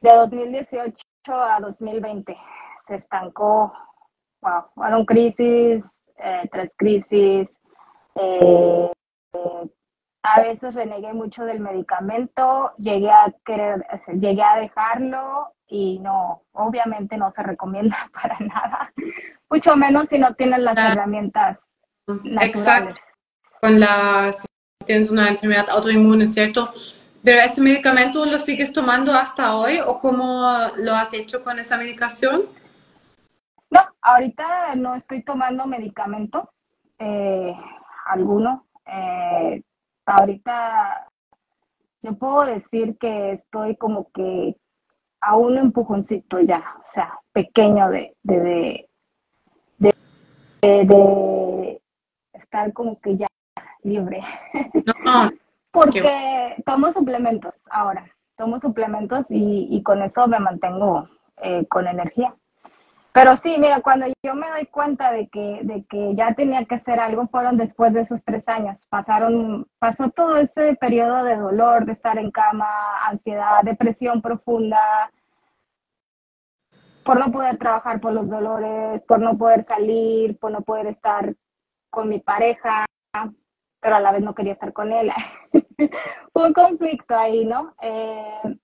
de 0.00 0.14
2018 0.14 1.02
a 1.28 1.60
2020 1.60 2.36
se 2.86 2.94
estancó, 2.96 3.72
wow, 4.40 4.64
fueron 4.74 5.04
crisis, 5.04 5.84
eh, 6.16 6.48
tres 6.50 6.72
crisis, 6.76 7.48
eh, 8.20 8.90
a 10.22 10.40
veces 10.42 10.74
renegué 10.74 11.12
mucho 11.12 11.44
del 11.44 11.60
medicamento, 11.60 12.72
llegué 12.78 13.10
a 13.10 13.32
querer, 13.44 13.84
llegué 14.18 14.42
a 14.42 14.56
dejarlo 14.56 15.54
y 15.66 15.98
no, 16.00 16.42
obviamente 16.52 17.16
no 17.16 17.32
se 17.32 17.42
recomienda 17.42 18.10
para 18.22 18.38
nada, 18.40 18.92
mucho 19.48 19.76
menos 19.76 20.08
si 20.08 20.18
no 20.18 20.34
tienes 20.34 20.60
las 20.60 20.78
herramientas 20.78 21.58
naturales. 22.06 22.56
Exacto. 22.56 23.02
Con 23.60 23.80
la, 23.80 24.32
si 24.32 24.46
tienes 24.84 25.10
una 25.10 25.28
enfermedad 25.28 25.68
autoinmune, 25.70 26.26
¿cierto? 26.26 26.72
¿Pero 27.22 27.38
ese 27.40 27.60
medicamento 27.60 28.24
lo 28.24 28.38
sigues 28.38 28.72
tomando 28.72 29.12
hasta 29.12 29.56
hoy 29.56 29.78
o 29.80 30.00
cómo 30.00 30.50
lo 30.76 30.94
has 30.94 31.12
hecho 31.12 31.44
con 31.44 31.58
esa 31.58 31.76
medicación? 31.76 32.46
No, 33.70 33.80
ahorita 34.00 34.74
no 34.76 34.94
estoy 34.94 35.22
tomando 35.22 35.66
medicamento 35.66 36.50
eh, 36.98 37.54
alguno. 38.10 38.66
Eh, 38.86 39.62
ahorita 40.06 41.08
yo 42.02 42.14
puedo 42.14 42.44
decir 42.44 42.96
que 42.98 43.32
estoy 43.32 43.76
como 43.76 44.10
que 44.12 44.56
a 45.20 45.36
un 45.36 45.58
empujoncito 45.58 46.40
ya, 46.40 46.64
o 46.78 46.92
sea, 46.94 47.18
pequeño 47.32 47.90
de, 47.90 48.16
de, 48.22 48.88
de, 49.78 49.94
de 50.62 51.82
estar 52.32 52.72
como 52.72 52.98
que 53.00 53.16
ya 53.18 53.26
libre. 53.82 54.22
No, 55.04 55.30
porque 55.70 56.56
tomo 56.64 56.92
suplementos 56.92 57.54
ahora, 57.70 58.10
tomo 58.36 58.60
suplementos 58.60 59.26
y, 59.28 59.82
con 59.82 60.02
eso 60.02 60.26
me 60.26 60.40
mantengo 60.40 61.08
eh, 61.42 61.66
con 61.66 61.86
energía. 61.86 62.34
Pero 63.12 63.36
sí, 63.38 63.56
mira, 63.58 63.80
cuando 63.80 64.06
yo 64.22 64.34
me 64.34 64.48
doy 64.48 64.66
cuenta 64.66 65.10
de 65.10 65.28
que, 65.28 65.60
de 65.64 65.84
que 65.88 66.14
ya 66.14 66.32
tenía 66.34 66.64
que 66.64 66.76
hacer 66.76 67.00
algo, 67.00 67.26
fueron 67.26 67.56
después 67.56 67.92
de 67.92 68.02
esos 68.02 68.24
tres 68.24 68.46
años. 68.48 68.86
Pasaron, 68.88 69.66
pasó 69.80 70.10
todo 70.10 70.34
ese 70.36 70.76
periodo 70.76 71.24
de 71.24 71.36
dolor, 71.36 71.86
de 71.86 71.92
estar 71.92 72.18
en 72.18 72.30
cama, 72.30 72.68
ansiedad, 73.08 73.62
depresión 73.64 74.22
profunda, 74.22 75.10
por 77.04 77.18
no 77.18 77.32
poder 77.32 77.58
trabajar 77.58 78.00
por 78.00 78.12
los 78.12 78.28
dolores, 78.28 79.02
por 79.08 79.18
no 79.18 79.36
poder 79.36 79.64
salir, 79.64 80.38
por 80.38 80.52
no 80.52 80.60
poder 80.62 80.86
estar 80.86 81.34
con 81.90 82.08
mi 82.08 82.20
pareja, 82.20 82.86
pero 83.80 83.96
a 83.96 84.00
la 84.00 84.12
vez 84.12 84.22
no 84.22 84.34
quería 84.34 84.52
estar 84.52 84.72
con 84.72 84.92
él. 84.92 85.10
Un 86.34 86.52
conflicto 86.52 87.16
ahí, 87.16 87.44
¿no? 87.44 87.74
Eh, 87.80 88.56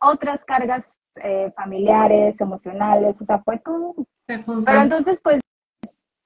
otras 0.00 0.44
cargas 0.44 0.84
eh, 1.22 1.52
familiares, 1.56 2.40
emocionales, 2.40 3.20
o 3.20 3.24
sea, 3.24 3.42
fue 3.42 3.58
todo. 3.58 3.94
Pero 4.26 4.82
entonces, 4.82 5.20
pues, 5.22 5.40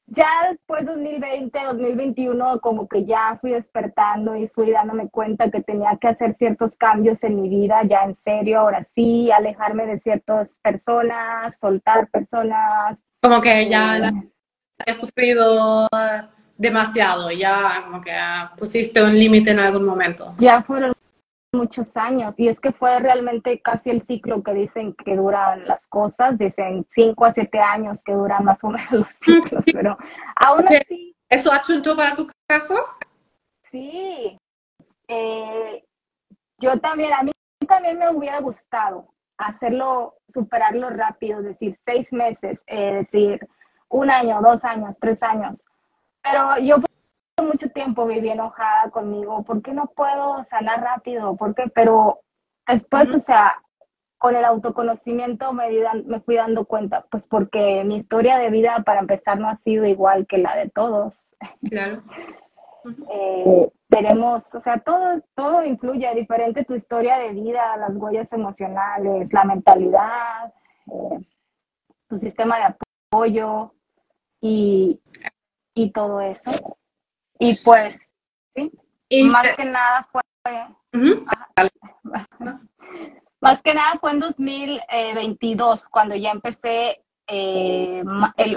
ya 0.08 0.28
después 0.48 0.86
2020, 0.86 1.58
2021, 1.64 2.60
como 2.60 2.88
que 2.88 3.04
ya 3.04 3.38
fui 3.40 3.52
despertando 3.52 4.36
y 4.36 4.48
fui 4.48 4.70
dándome 4.70 5.08
cuenta 5.10 5.50
que 5.50 5.62
tenía 5.62 5.98
que 6.00 6.08
hacer 6.08 6.34
ciertos 6.36 6.76
cambios 6.76 7.22
en 7.24 7.40
mi 7.40 7.48
vida, 7.48 7.82
ya 7.84 8.04
en 8.04 8.14
serio, 8.14 8.60
ahora 8.60 8.84
sí, 8.94 9.30
alejarme 9.30 9.86
de 9.86 9.98
ciertas 9.98 10.58
personas, 10.60 11.56
soltar 11.60 12.08
personas. 12.10 12.98
Como 13.20 13.40
que 13.40 13.68
ya 13.68 13.98
eh, 13.98 14.12
he 14.86 14.94
sufrido 14.94 15.88
demasiado, 16.56 17.30
ya 17.30 17.82
como 17.84 18.00
que 18.00 18.12
pusiste 18.56 19.02
un 19.02 19.12
límite 19.18 19.50
en 19.50 19.58
algún 19.58 19.84
momento. 19.84 20.34
Ya 20.38 20.62
fueron 20.62 20.95
muchos 21.56 21.96
años 21.96 22.34
y 22.36 22.48
es 22.48 22.60
que 22.60 22.72
fue 22.72 22.98
realmente 23.00 23.60
casi 23.60 23.90
el 23.90 24.02
ciclo 24.02 24.42
que 24.42 24.52
dicen 24.52 24.94
que 24.94 25.16
duran 25.16 25.66
las 25.66 25.86
cosas, 25.88 26.38
dicen 26.38 26.86
cinco 26.94 27.24
a 27.24 27.32
siete 27.32 27.58
años 27.58 28.00
que 28.04 28.12
duran 28.12 28.44
más 28.44 28.62
o 28.62 28.68
menos 28.68 28.92
los 28.92 29.08
ciclos, 29.22 29.64
pero 29.72 29.96
aún 30.36 30.66
así... 30.68 31.14
¿Eso 31.28 31.52
achuntó 31.52 31.96
para 31.96 32.14
tu 32.14 32.28
caso? 32.46 32.76
Sí, 33.70 34.38
eh, 35.08 35.84
yo 36.58 36.78
también, 36.78 37.12
a 37.12 37.22
mí 37.22 37.32
también 37.66 37.98
me 37.98 38.10
hubiera 38.10 38.40
gustado 38.40 39.08
hacerlo, 39.36 40.14
superarlo 40.32 40.90
rápido, 40.90 41.42
decir 41.42 41.76
seis 41.84 42.12
meses, 42.12 42.62
eh, 42.66 43.06
decir 43.10 43.46
un 43.88 44.10
año, 44.10 44.40
dos 44.40 44.64
años, 44.64 44.96
tres 45.00 45.22
años, 45.22 45.62
pero 46.22 46.58
yo 46.58 46.76
mucho 47.44 47.68
tiempo 47.70 48.06
viví 48.06 48.30
enojada 48.30 48.90
conmigo, 48.90 49.42
¿por 49.44 49.62
qué 49.62 49.72
no 49.72 49.86
puedo 49.86 50.44
sanar 50.44 50.80
rápido? 50.80 51.36
¿Por 51.36 51.54
qué? 51.54 51.64
Pero 51.74 52.20
después, 52.66 53.14
o 53.14 53.20
sea, 53.20 53.62
con 54.18 54.34
el 54.36 54.44
autoconocimiento 54.44 55.52
me, 55.52 55.68
me 56.06 56.20
fui 56.20 56.36
dando 56.36 56.64
cuenta, 56.64 57.04
pues 57.10 57.26
porque 57.26 57.84
mi 57.84 57.96
historia 57.96 58.38
de 58.38 58.50
vida, 58.50 58.82
para 58.84 59.00
empezar, 59.00 59.38
no 59.38 59.48
ha 59.48 59.56
sido 59.56 59.84
igual 59.84 60.26
que 60.26 60.38
la 60.38 60.56
de 60.56 60.70
todos. 60.70 61.14
Claro. 61.68 62.02
Eh, 63.12 63.68
tenemos, 63.88 64.44
o 64.54 64.60
sea, 64.60 64.78
todo, 64.78 65.20
todo 65.34 65.64
influye, 65.64 66.08
diferente 66.14 66.64
tu 66.64 66.76
historia 66.76 67.18
de 67.18 67.32
vida, 67.32 67.76
las 67.78 67.96
huellas 67.96 68.32
emocionales, 68.32 69.32
la 69.32 69.42
mentalidad, 69.42 70.54
eh, 70.86 71.18
tu 72.08 72.20
sistema 72.20 72.58
de 72.58 72.76
apoyo 73.10 73.72
y, 74.40 75.00
y 75.74 75.90
todo 75.90 76.20
eso. 76.20 76.78
Y 77.38 77.56
pues, 77.62 77.94
sí, 78.54 79.24
más 79.30 79.56
que 79.56 79.64
nada 79.64 80.08
fue... 80.12 80.22
Más 83.38 83.62
que 83.62 83.74
nada 83.74 83.98
fue 84.00 84.12
en 84.12 84.20
2022, 84.20 85.80
cuando 85.90 86.16
ya 86.16 86.30
empecé, 86.30 87.04
eh, 87.28 88.02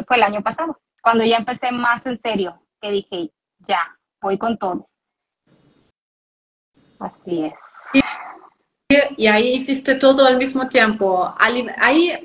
fue 0.07 0.17
el 0.17 0.23
año 0.23 0.41
pasado, 0.41 0.79
cuando 1.03 1.25
ya 1.25 1.35
empecé 1.37 1.69
más 1.71 2.03
en 2.05 2.19
serio, 2.21 2.59
que 2.81 2.89
dije, 2.89 3.29
ya, 3.67 3.81
voy 4.21 4.37
con 4.37 4.57
todo. 4.57 4.87
Así 6.99 7.45
es. 7.45 7.53
Y, 9.17 9.27
ahí 9.27 9.53
hiciste 9.53 9.95
todo 9.95 10.25
al 10.25 10.37
mismo 10.37 10.67
tiempo. 10.67 11.33
Ahí 11.37 12.17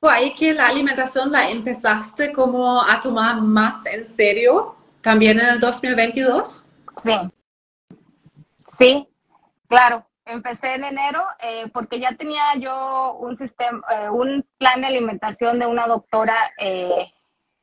fue 0.00 0.12
ahí 0.12 0.34
que 0.34 0.52
la 0.54 0.66
alimentación 0.66 1.30
la 1.30 1.50
empezaste 1.50 2.32
como 2.32 2.82
a 2.82 3.00
tomar 3.00 3.40
más 3.40 3.86
en 3.86 4.04
serio, 4.04 4.77
también 5.08 5.40
en 5.40 5.46
el 5.46 5.60
2022. 5.60 6.66
Sí. 7.02 7.12
Sí, 8.78 9.08
claro. 9.66 10.04
Empecé 10.26 10.74
en 10.74 10.84
enero 10.84 11.24
eh, 11.40 11.66
porque 11.72 11.98
ya 11.98 12.14
tenía 12.14 12.54
yo 12.58 13.14
un 13.14 13.34
sistema, 13.34 13.80
eh, 13.90 14.10
un 14.10 14.44
plan 14.58 14.82
de 14.82 14.88
alimentación 14.88 15.60
de 15.60 15.66
una 15.66 15.86
doctora 15.86 16.36
eh, 16.58 17.10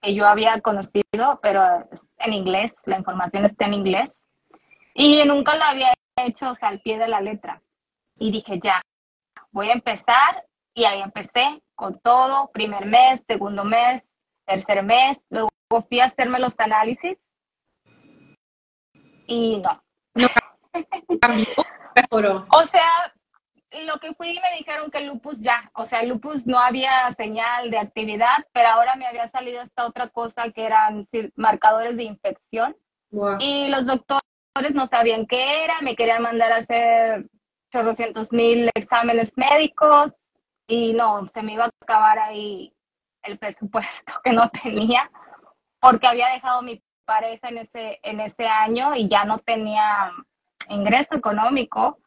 que 0.02 0.16
yo 0.16 0.28
había 0.28 0.60
conocido, 0.62 1.40
pero 1.44 1.88
en 2.18 2.34
inglés, 2.34 2.74
la 2.86 2.98
información 2.98 3.46
está 3.46 3.66
en 3.66 3.76
inglés. 3.76 4.10
Y 4.96 5.24
nunca 5.26 5.56
lo 5.56 5.66
había 5.66 5.94
hecho 6.26 6.56
al 6.62 6.80
pie 6.80 6.98
de 6.98 7.08
la 7.08 7.22
letra. 7.22 7.62
Y 8.18 8.32
dije, 8.32 8.60
ya, 8.64 8.82
voy 9.52 9.70
a 9.70 9.74
empezar. 9.74 10.46
Y 10.74 10.86
ahí 10.86 11.00
empecé 11.00 11.62
con 11.76 12.00
todo, 12.00 12.50
primer 12.52 12.88
mes, 12.88 13.22
segundo 13.28 13.64
mes, 13.64 14.02
tercer 14.48 14.82
mes. 14.82 15.20
Luego 15.30 15.52
fui 15.88 16.00
a 16.00 16.06
hacerme 16.06 16.40
los 16.40 16.60
análisis. 16.60 17.20
Y 19.28 19.58
no. 19.58 19.82
No 20.14 20.28
cambió, 21.20 21.48
mejoró. 21.96 22.46
O 22.50 22.68
sea, 22.68 23.14
lo 23.86 24.00
que 24.00 24.14
fui 24.14 24.28
me 24.30 24.58
dijeron 24.58 24.90
que 24.92 25.00
el 25.00 25.08
lupus 25.08 25.36
ya, 25.40 25.70
o 25.74 25.88
sea, 25.88 26.00
el 26.00 26.10
lupus 26.10 26.46
no 26.46 26.60
había 26.60 27.14
señal 27.16 27.72
de 27.72 27.78
actividad, 27.78 28.46
pero 28.54 28.70
ahora 28.70 28.96
me 28.96 29.06
había 29.06 29.30
salido 29.30 29.62
esta 29.62 29.86
otra 29.86 30.10
cosa 30.10 30.52
que 30.52 30.66
eran 30.66 31.08
marcadores 31.36 31.98
de 31.98 32.04
infección. 32.04 32.76
Y 33.40 33.70
los 33.70 33.86
doctores 33.86 34.22
no 34.74 34.88
sabían 34.88 35.26
qué 35.26 35.64
era, 35.64 35.82
me 35.82 35.96
querían 35.96 36.24
mandar 36.24 36.52
a 36.52 36.58
hacer 36.58 37.30
chorrocientos 37.72 38.32
mil 38.32 38.70
exámenes 38.76 39.32
médicos 39.38 40.12
y 40.68 40.94
no, 40.94 41.28
se 41.30 41.42
me 41.42 41.54
iba 41.54 41.66
a 41.66 41.72
acabar 41.82 42.20
ahí 42.20 42.74
el 43.24 43.38
presupuesto 43.38 44.14
que 44.24 44.32
no 44.32 44.50
tenía 44.64 45.10
porque 45.80 46.08
había 46.08 46.30
dejado 46.30 46.62
mi 46.62 46.82
pareja 47.06 47.50
en 47.50 47.60
ese, 47.60 48.00
en 48.04 48.20
ese 48.20 48.46
año 48.46 48.96
y 48.96 49.08
ya 49.08 49.24
no 49.24 49.40
tenía 49.40 50.12
ingreso 50.70 51.16
económico 51.16 52.00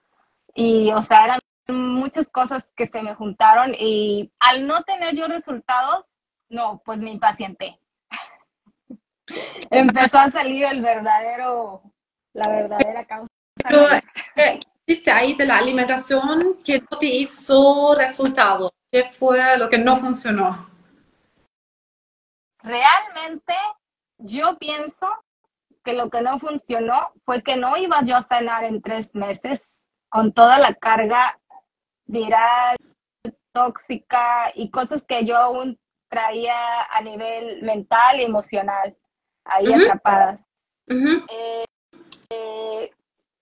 y 0.55 0.90
o 0.93 1.05
sea, 1.07 1.25
eran 1.25 1.40
muchas 1.69 2.28
cosas 2.28 2.64
que 2.76 2.88
se 2.88 3.02
me 3.02 3.14
juntaron 3.14 3.75
y 3.78 4.31
al 4.40 4.67
no 4.67 4.83
tener 4.85 5.14
yo 5.14 5.26
resultados, 5.26 6.05
no, 6.49 6.83
pues 6.85 6.99
me 6.99 7.12
impacienté. 7.12 7.78
Empezó 9.71 10.19
a 10.19 10.31
salir 10.31 10.64
el 10.64 10.81
verdadero 10.81 11.83
la 12.33 12.50
verdadera 12.50 13.05
causa. 13.05 13.28
Pero, 13.57 13.81
¿qué 14.87 15.11
ahí 15.11 15.35
de 15.35 15.47
la 15.47 15.59
alimentación 15.59 16.59
que 16.64 16.81
no 16.81 16.99
te 16.99 17.07
hizo 17.07 17.95
resultado? 17.97 18.73
¿Qué 18.90 19.05
fue 19.05 19.57
lo 19.59 19.69
que 19.69 19.78
no 19.78 19.97
funcionó? 19.97 20.69
Realmente 22.63 23.54
yo 24.19 24.59
pienso 24.59 25.07
que 25.85 25.93
lo 25.93 26.11
que 26.11 26.21
no 26.21 26.39
funcionó 26.39 27.13
fue 27.25 27.43
que 27.43 27.57
no 27.57 27.76
iba 27.76 28.02
yo 28.04 28.17
a 28.17 28.25
sanar 28.25 28.65
en 28.65 28.83
tres 28.83 29.15
meses 29.15 29.69
con 30.09 30.33
toda 30.33 30.59
la 30.59 30.75
carga 30.75 31.39
viral, 32.07 32.76
tóxica 33.52 34.52
y 34.54 34.71
cosas 34.71 35.02
que 35.04 35.25
yo 35.25 35.37
aún 35.37 35.78
traía 36.09 36.83
a 36.91 37.00
nivel 37.02 37.63
mental 37.63 38.21
y 38.21 38.25
emocional 38.25 38.97
ahí 39.45 39.73
atrapadas. 39.73 40.41
Eh, 42.31 42.91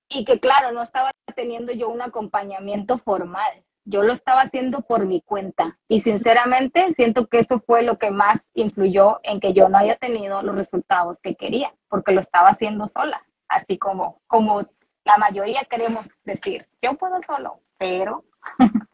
y 0.08 0.24
que 0.24 0.40
claro, 0.40 0.72
no 0.72 0.82
estaba 0.82 1.10
teniendo 1.34 1.72
yo 1.72 1.88
un 1.88 2.02
acompañamiento 2.02 2.98
formal. 2.98 3.64
Yo 3.88 4.02
lo 4.02 4.12
estaba 4.12 4.42
haciendo 4.42 4.82
por 4.82 5.06
mi 5.06 5.22
cuenta 5.22 5.78
y 5.88 6.02
sinceramente 6.02 6.92
siento 6.94 7.28
que 7.28 7.38
eso 7.38 7.60
fue 7.60 7.82
lo 7.82 7.98
que 7.98 8.10
más 8.10 8.40
influyó 8.54 9.20
en 9.22 9.40
que 9.40 9.52
yo 9.54 9.68
no 9.68 9.78
haya 9.78 9.96
tenido 9.96 10.42
los 10.42 10.56
resultados 10.56 11.16
que 11.22 11.36
quería, 11.36 11.72
porque 11.88 12.12
lo 12.12 12.20
estaba 12.20 12.50
haciendo 12.50 12.90
sola, 12.92 13.24
así 13.48 13.78
como, 13.78 14.20
como 14.26 14.62
la 15.04 15.16
mayoría 15.18 15.64
queremos 15.70 16.04
decir, 16.24 16.66
yo 16.82 16.94
puedo 16.94 17.20
solo, 17.22 17.60
pero... 17.78 18.24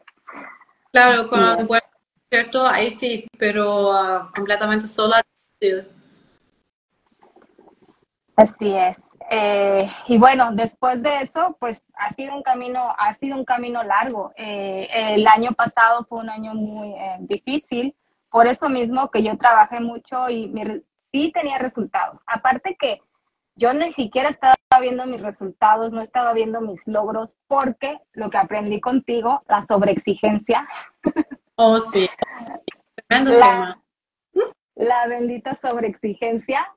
Claro, 0.91 1.27
con 1.27 1.67
cierto, 2.29 2.67
ahí 2.67 2.91
sí, 2.91 3.25
pero 3.39 3.91
ah, 3.91 4.31
completamente 4.35 4.85
sola. 4.85 5.23
Así 8.35 8.75
es. 8.75 8.97
Eh, 9.29 9.89
y 10.07 10.17
bueno, 10.17 10.49
después 10.53 11.01
de 11.01 11.21
eso, 11.21 11.55
pues 11.59 11.81
ha 11.95 12.11
sido 12.13 12.35
un 12.35 12.43
camino, 12.43 12.93
ha 12.97 13.15
sido 13.15 13.37
un 13.37 13.45
camino 13.45 13.83
largo. 13.83 14.31
Eh, 14.35 14.87
el 14.91 15.27
año 15.27 15.51
pasado 15.53 16.05
fue 16.05 16.19
un 16.19 16.29
año 16.29 16.53
muy 16.53 16.89
eh, 16.93 17.17
difícil, 17.21 17.95
por 18.29 18.47
eso 18.47 18.69
mismo 18.69 19.09
que 19.11 19.23
yo 19.23 19.37
trabajé 19.37 19.79
mucho 19.79 20.29
y 20.29 20.51
sí 21.11 21.31
tenía 21.33 21.57
resultados. 21.57 22.19
Aparte 22.25 22.75
que 22.79 23.01
yo 23.55 23.73
ni 23.73 23.93
siquiera 23.93 24.29
estaba 24.29 24.55
viendo 24.81 25.05
mis 25.05 25.21
resultados, 25.21 25.91
no 25.91 26.01
estaba 26.01 26.33
viendo 26.33 26.59
mis 26.61 26.79
logros, 26.85 27.29
porque 27.47 27.99
lo 28.13 28.29
que 28.29 28.37
aprendí 28.37 28.81
contigo, 28.81 29.43
la 29.47 29.63
sobreexigencia. 29.65 30.67
Oh, 31.55 31.77
sí. 31.77 32.09
la, 33.09 33.79
la 34.75 35.07
bendita 35.07 35.55
sobreexigencia 35.61 36.67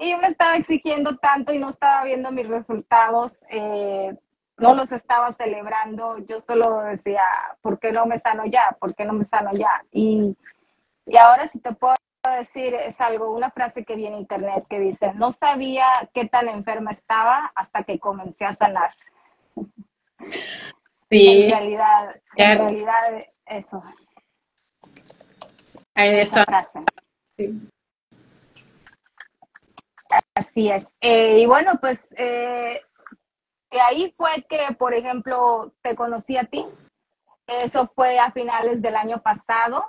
y 0.00 0.10
yo 0.10 0.18
me 0.18 0.28
estaba 0.28 0.56
exigiendo 0.56 1.16
tanto 1.18 1.52
y 1.52 1.58
no 1.58 1.70
estaba 1.70 2.04
viendo 2.04 2.32
mis 2.32 2.48
resultados, 2.48 3.32
eh, 3.50 4.16
no 4.56 4.74
los 4.74 4.90
estaba 4.92 5.32
celebrando, 5.34 6.16
yo 6.26 6.40
solo 6.46 6.80
decía, 6.80 7.22
¿por 7.60 7.78
qué 7.78 7.92
no 7.92 8.06
me 8.06 8.18
sano 8.18 8.46
ya? 8.46 8.76
¿Por 8.80 8.94
qué 8.94 9.04
no 9.04 9.12
me 9.12 9.26
sano 9.26 9.52
ya? 9.52 9.84
Y, 9.92 10.34
y 11.04 11.16
ahora 11.18 11.50
si 11.52 11.58
te 11.58 11.72
puedo 11.74 11.96
decir, 12.38 12.74
es 12.74 12.98
algo, 12.98 13.34
una 13.34 13.50
frase 13.50 13.84
que 13.84 13.94
vi 13.94 14.06
en 14.06 14.14
internet 14.14 14.64
que 14.70 14.80
dice, 14.80 15.12
no 15.14 15.34
sabía 15.34 15.84
qué 16.14 16.24
tan 16.24 16.48
enferma 16.48 16.92
estaba 16.92 17.52
hasta 17.54 17.82
que 17.84 17.98
comencé 17.98 18.46
a 18.46 18.54
sanar. 18.54 18.94
Sí. 21.10 21.42
En 21.44 21.50
realidad, 21.50 22.16
en 22.36 22.58
realidad 22.58 23.26
eso. 23.44 23.82
Ahí 25.94 26.20
está. 26.20 26.44
Frase. 26.44 26.80
Sí. 27.36 27.68
Así 30.34 30.70
es. 30.70 30.86
Eh, 31.00 31.40
y 31.40 31.46
bueno, 31.46 31.78
pues 31.80 31.98
eh, 32.16 32.80
ahí 33.70 34.12
fue 34.16 34.44
que, 34.48 34.74
por 34.78 34.94
ejemplo, 34.94 35.72
te 35.82 35.94
conocí 35.94 36.36
a 36.36 36.44
ti. 36.44 36.64
Eso 37.46 37.90
fue 37.94 38.18
a 38.18 38.30
finales 38.32 38.80
del 38.80 38.96
año 38.96 39.22
pasado 39.22 39.84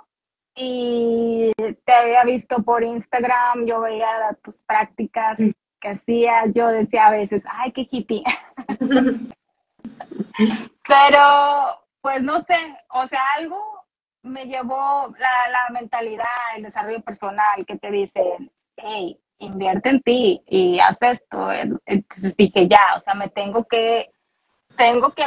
y 0.54 1.52
te 1.84 1.92
había 1.92 2.24
visto 2.24 2.62
por 2.62 2.82
Instagram, 2.82 3.66
yo 3.66 3.80
veía 3.80 4.36
tus 4.42 4.54
prácticas 4.66 5.38
que 5.80 5.88
hacías, 5.88 6.52
yo 6.54 6.68
decía 6.68 7.06
a 7.06 7.12
veces, 7.12 7.42
ay, 7.48 7.72
qué 7.72 7.88
hippie. 7.90 8.22
Pero, 10.86 11.80
pues 12.00 12.22
no 12.22 12.42
sé, 12.42 12.56
o 12.90 13.06
sea, 13.08 13.22
algo 13.36 13.58
me 14.22 14.46
llevó 14.46 15.14
la, 15.18 15.48
la 15.48 15.70
mentalidad, 15.70 16.26
el 16.56 16.64
desarrollo 16.64 17.00
personal 17.02 17.64
que 17.66 17.76
te 17.78 17.90
dicen, 17.90 18.52
hey, 18.76 19.18
invierte 19.42 19.88
en 19.90 20.00
ti 20.02 20.42
y 20.46 20.78
haz 20.80 20.96
esto. 21.00 21.52
Entonces 21.86 22.36
dije, 22.36 22.68
ya, 22.68 22.96
o 22.96 23.02
sea, 23.02 23.14
me 23.14 23.28
tengo 23.28 23.64
que, 23.64 24.10
tengo 24.76 25.12
que 25.12 25.26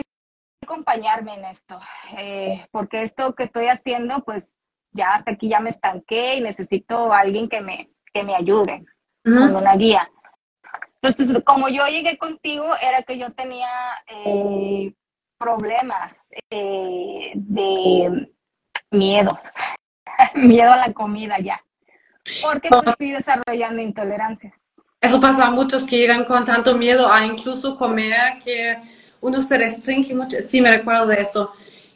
acompañarme 0.64 1.36
en 1.36 1.46
esto, 1.46 1.80
eh, 2.18 2.66
porque 2.72 3.04
esto 3.04 3.36
que 3.36 3.44
estoy 3.44 3.68
haciendo, 3.68 4.24
pues 4.24 4.44
ya 4.92 5.16
hasta 5.16 5.32
aquí 5.32 5.50
ya 5.50 5.60
me 5.60 5.72
estanqué 5.72 6.36
y 6.36 6.42
necesito 6.42 7.14
a 7.14 7.20
alguien 7.20 7.50
que 7.50 7.62
me, 7.62 7.90
que 8.14 8.24
me 8.24 8.36
ayude 8.36 8.84
con 9.24 9.56
una 9.56 9.74
guía. 9.74 10.10
Entonces, 11.02 11.44
como 11.44 11.70
yo 11.70 11.86
llegué 11.88 12.18
contigo, 12.18 12.76
era 12.82 13.04
que 13.04 13.18
yo 13.18 13.32
tenía 13.34 13.70
eh, 14.08 14.94
problemas 15.38 16.14
eh, 16.50 17.32
de 17.36 18.32
miedos, 18.90 19.40
miedo 20.36 20.72
a 20.72 20.78
la 20.78 20.94
comida 20.94 21.38
ya 21.40 21.62
porque 22.42 22.70
pues, 22.70 22.84
estoy 22.88 23.12
desarrollando 23.12 23.82
intolerancias. 23.82 24.54
eso 25.02 25.22
pasa 25.22 25.48
a 25.48 25.52
muchos 25.52 25.86
que 25.86 25.98
llegan 25.98 26.26
con 26.26 26.46
tanto 26.46 26.76
miedo 26.76 27.12
a 27.12 27.26
incluso 27.26 27.78
comer 27.78 28.40
que 28.44 28.78
uno 29.22 29.42
se 29.42 29.58
restringe 29.58 30.14
mucho. 30.14 30.38
Sí, 30.48 30.62
me 30.62 30.72
recuerdo 30.72 31.08
de 31.08 31.22
eso. 31.22 31.52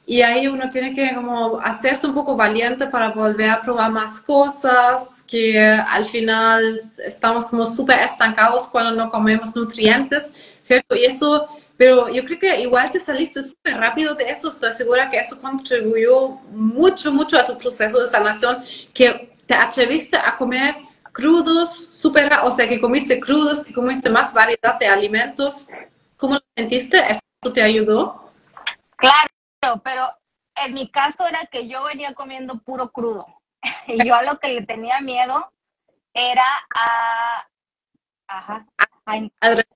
Y 0.06 0.24
ahí 0.24 0.48
uno 0.48 0.72
tiene 0.72 0.96
que 0.96 1.14
como 1.14 1.60
hacerse 1.60 2.08
un 2.08 2.16
poco 2.16 2.36
valiente 2.36 2.88
para 2.88 3.12
volver 3.12 3.52
a 3.52 3.62
probar 3.62 3.92
más 3.92 4.20
cosas, 4.22 5.24
que 5.28 5.62
al 5.62 6.06
final 6.06 6.82
estamos 7.06 7.46
como 7.46 7.68
súper 7.68 8.00
estancados 8.00 8.68
cuando 8.70 8.92
no 8.92 9.12
comemos 9.12 9.56
nutrientes, 9.56 10.32
¿cierto? 10.64 10.96
Y 10.96 11.06
eso, 11.06 11.48
pero 11.78 12.10
yo 12.10 12.26
creo 12.26 12.40
que 12.40 12.62
igual 12.62 12.90
te 12.90 13.00
saliste 13.00 13.44
súper 13.44 13.78
rápido 13.78 14.16
de 14.16 14.32
eso, 14.32 14.50
estoy 14.50 14.74
segura 14.74 15.12
que 15.12 15.20
eso 15.20 15.40
contribuyó 15.40 16.30
mucho, 16.52 17.14
mucho 17.14 17.38
a 17.38 17.46
tu 17.46 17.56
proceso 17.56 18.00
de 18.00 18.08
sanación, 18.08 18.64
que 18.96 19.38
te 19.50 19.56
atreviste 19.56 20.16
a 20.16 20.38
comer 20.38 20.76
crudos, 21.12 21.90
súper, 21.92 22.32
o 22.44 22.52
sea, 22.52 22.70
que 22.70 22.80
comiste 22.80 23.20
crudos, 23.20 23.66
que 23.66 23.74
comiste 23.74 24.08
más 24.08 24.32
variedad 24.32 24.78
de 24.80 24.86
alimentos. 24.86 25.68
¿Cómo 26.18 26.36
lo 26.36 26.42
sentiste? 26.56 27.00
¿Eso 27.00 27.52
te 27.52 27.64
ayudó? 27.64 28.32
Claro, 28.96 29.82
pero 29.84 30.08
en 30.54 30.76
mi 30.76 30.92
caso 30.92 31.26
era 31.26 31.48
que 31.52 31.68
yo 31.68 31.86
venía 31.86 32.14
comiendo 32.14 32.60
puro 32.60 32.92
crudo. 32.92 33.26
Y 33.88 34.08
yo 34.08 34.14
a 34.14 34.22
lo 34.22 34.38
que 34.38 34.50
le 34.50 34.68
tenía 34.68 35.02
miedo 35.02 35.52
era 36.14 36.46
a, 36.76 37.48
a, 38.28 38.66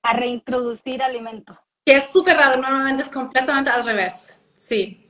a 0.03 0.13
reintroducir 0.13 1.01
alimentos. 1.01 1.57
Que 1.83 1.93
es 1.93 2.11
súper 2.11 2.37
raro, 2.37 2.61
normalmente 2.61 3.01
es 3.01 3.09
completamente 3.09 3.71
al 3.71 3.83
revés. 3.83 4.39
Sí. 4.55 5.02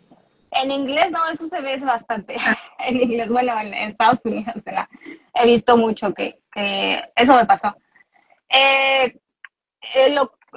En 0.55 0.71
inglés 0.71 1.09
no, 1.11 1.27
eso 1.29 1.47
se 1.47 1.61
ve 1.61 1.77
bastante. 1.77 2.35
en 2.79 3.01
inglés, 3.01 3.29
bueno, 3.29 3.59
en, 3.59 3.73
Estados 3.73 4.19
Unidos 4.23 4.53
he 5.35 5.45
visto 5.45 5.77
mucho 5.77 6.13
que, 6.13 6.39
eso 7.15 7.35
me 7.35 7.45
pasó. 7.45 7.75
Eh, 8.49 9.17
eh, 9.95 10.15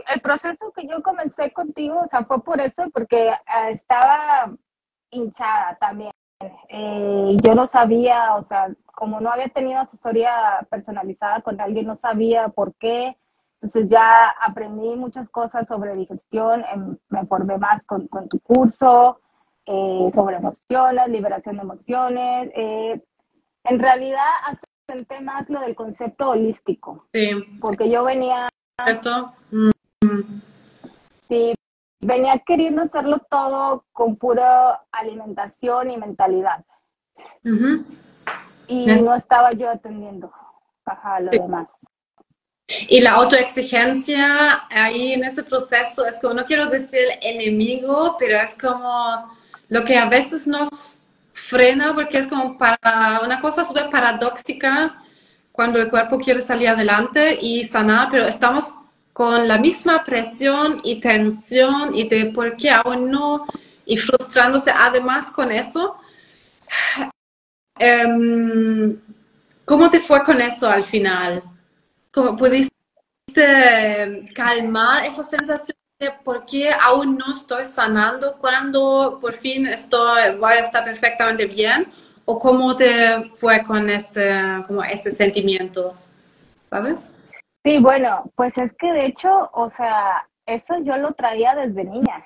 el 0.08 0.20
proceso 0.20 0.72
que 0.74 0.86
yo 0.86 1.02
comencé 1.02 1.52
contigo, 1.52 2.00
o 2.04 2.08
sea, 2.08 2.24
fue 2.24 2.42
por 2.42 2.60
eso, 2.60 2.84
porque 2.92 3.30
ah, 3.46 3.70
estaba 3.70 4.52
hinchada 5.10 5.76
también. 5.80 6.10
Eh, 6.68 7.36
yo 7.42 7.54
no 7.54 7.66
sabía, 7.68 8.34
o 8.36 8.46
sea, 8.46 8.68
como 8.94 9.20
no 9.20 9.30
había 9.30 9.48
tenido 9.48 9.80
asesoría 9.80 10.66
personalizada 10.70 11.40
con 11.40 11.60
alguien, 11.60 11.86
no 11.86 11.96
sabía 11.96 12.48
por 12.48 12.74
qué. 12.76 13.16
Entonces 13.62 13.88
ya 13.88 14.34
aprendí 14.40 14.96
muchas 14.96 15.28
cosas 15.30 15.66
sobre 15.66 15.94
digestión, 15.94 16.62
em, 16.72 16.96
me 17.08 17.26
formé 17.26 17.56
más 17.56 17.82
con, 17.84 18.06
con 18.08 18.28
tu 18.28 18.38
curso, 18.40 19.20
eh, 19.66 20.10
sobre 20.14 20.36
emociones, 20.36 21.08
liberación 21.08 21.56
de 21.56 21.62
emociones. 21.62 22.50
Eh, 22.54 23.00
en 23.64 23.78
realidad 23.78 24.24
asenté 24.88 25.20
más 25.20 25.48
lo 25.50 25.60
del 25.60 25.74
concepto 25.74 26.30
holístico. 26.30 27.06
Sí. 27.12 27.30
Porque 27.60 27.90
yo 27.90 28.04
venía... 28.04 28.48
¿Cierto? 28.84 29.32
Sí, 31.28 31.54
venía 32.00 32.38
queriendo 32.46 32.82
hacerlo 32.82 33.20
todo 33.30 33.84
con 33.92 34.16
pura 34.16 34.84
alimentación 34.92 35.90
y 35.90 35.96
mentalidad. 35.96 36.64
Y 38.68 38.86
no 39.02 39.14
estaba 39.14 39.52
yo 39.52 39.70
atendiendo 39.70 40.32
a 40.84 41.20
lo 41.20 41.30
demás. 41.30 41.68
Y 42.88 43.00
la 43.00 43.12
autoexigencia 43.12 44.66
ahí 44.70 45.12
en 45.12 45.24
ese 45.24 45.44
proceso 45.44 46.04
es 46.04 46.18
como, 46.20 46.34
no 46.34 46.44
quiero 46.44 46.66
decir 46.66 47.04
enemigo, 47.22 48.16
pero 48.18 48.36
es 48.38 48.56
como 48.56 49.30
lo 49.68 49.84
que 49.84 49.96
a 49.96 50.08
veces 50.08 50.46
nos 50.46 50.98
frena 51.32 51.94
porque 51.94 52.18
es 52.18 52.26
como 52.26 52.56
para 52.56 53.20
una 53.24 53.40
cosa 53.40 53.64
súper 53.64 53.90
paradójica 53.90 55.02
cuando 55.52 55.80
el 55.80 55.88
cuerpo 55.88 56.18
quiere 56.18 56.42
salir 56.42 56.68
adelante 56.68 57.38
y 57.40 57.64
sanar, 57.64 58.08
pero 58.10 58.26
estamos 58.26 58.78
con 59.12 59.48
la 59.48 59.58
misma 59.58 60.04
presión 60.04 60.80
y 60.84 61.00
tensión 61.00 61.94
y 61.94 62.06
de 62.08 62.26
por 62.26 62.56
qué 62.56 62.70
aún 62.70 63.10
no 63.10 63.46
y 63.86 63.96
frustrándose 63.96 64.70
además 64.70 65.30
con 65.30 65.50
eso. 65.50 65.96
Em, 67.78 68.98
¿Cómo 69.64 69.90
te 69.90 70.00
fue 70.00 70.22
con 70.24 70.40
eso 70.40 70.68
al 70.68 70.84
final? 70.84 71.42
¿Cómo 72.10 72.36
pudiste 72.36 72.72
calmar 74.34 75.04
esa 75.06 75.24
sensación 75.24 75.76
por 76.24 76.44
qué 76.44 76.70
aún 76.70 77.16
no 77.16 77.32
estoy 77.32 77.64
sanando 77.64 78.36
cuando 78.38 79.18
por 79.20 79.32
fin 79.32 79.66
estoy, 79.66 80.36
voy 80.38 80.54
a 80.54 80.60
estar 80.60 80.84
perfectamente 80.84 81.46
bien 81.46 81.86
o 82.24 82.38
cómo 82.38 82.76
te 82.76 83.30
fue 83.38 83.62
con 83.64 83.88
ese, 83.88 84.30
como 84.66 84.82
ese 84.82 85.10
sentimiento, 85.12 85.94
¿sabes? 86.68 87.14
Sí, 87.64 87.78
bueno, 87.78 88.30
pues 88.34 88.56
es 88.58 88.72
que 88.74 88.92
de 88.92 89.06
hecho, 89.06 89.50
o 89.52 89.70
sea, 89.70 90.28
eso 90.44 90.74
yo 90.82 90.96
lo 90.96 91.14
traía 91.14 91.54
desde 91.54 91.84
niña. 91.84 92.24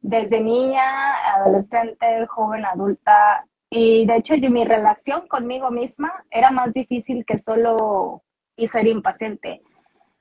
Desde 0.00 0.40
niña, 0.40 1.34
adolescente, 1.36 2.26
joven, 2.26 2.64
adulta. 2.64 3.46
Y 3.70 4.04
de 4.06 4.16
hecho, 4.16 4.34
yo, 4.34 4.50
mi 4.50 4.64
relación 4.64 5.26
conmigo 5.28 5.70
misma 5.70 6.12
era 6.30 6.50
más 6.50 6.72
difícil 6.74 7.24
que 7.24 7.38
solo 7.38 8.22
y 8.56 8.68
ser 8.68 8.86
impaciente. 8.86 9.62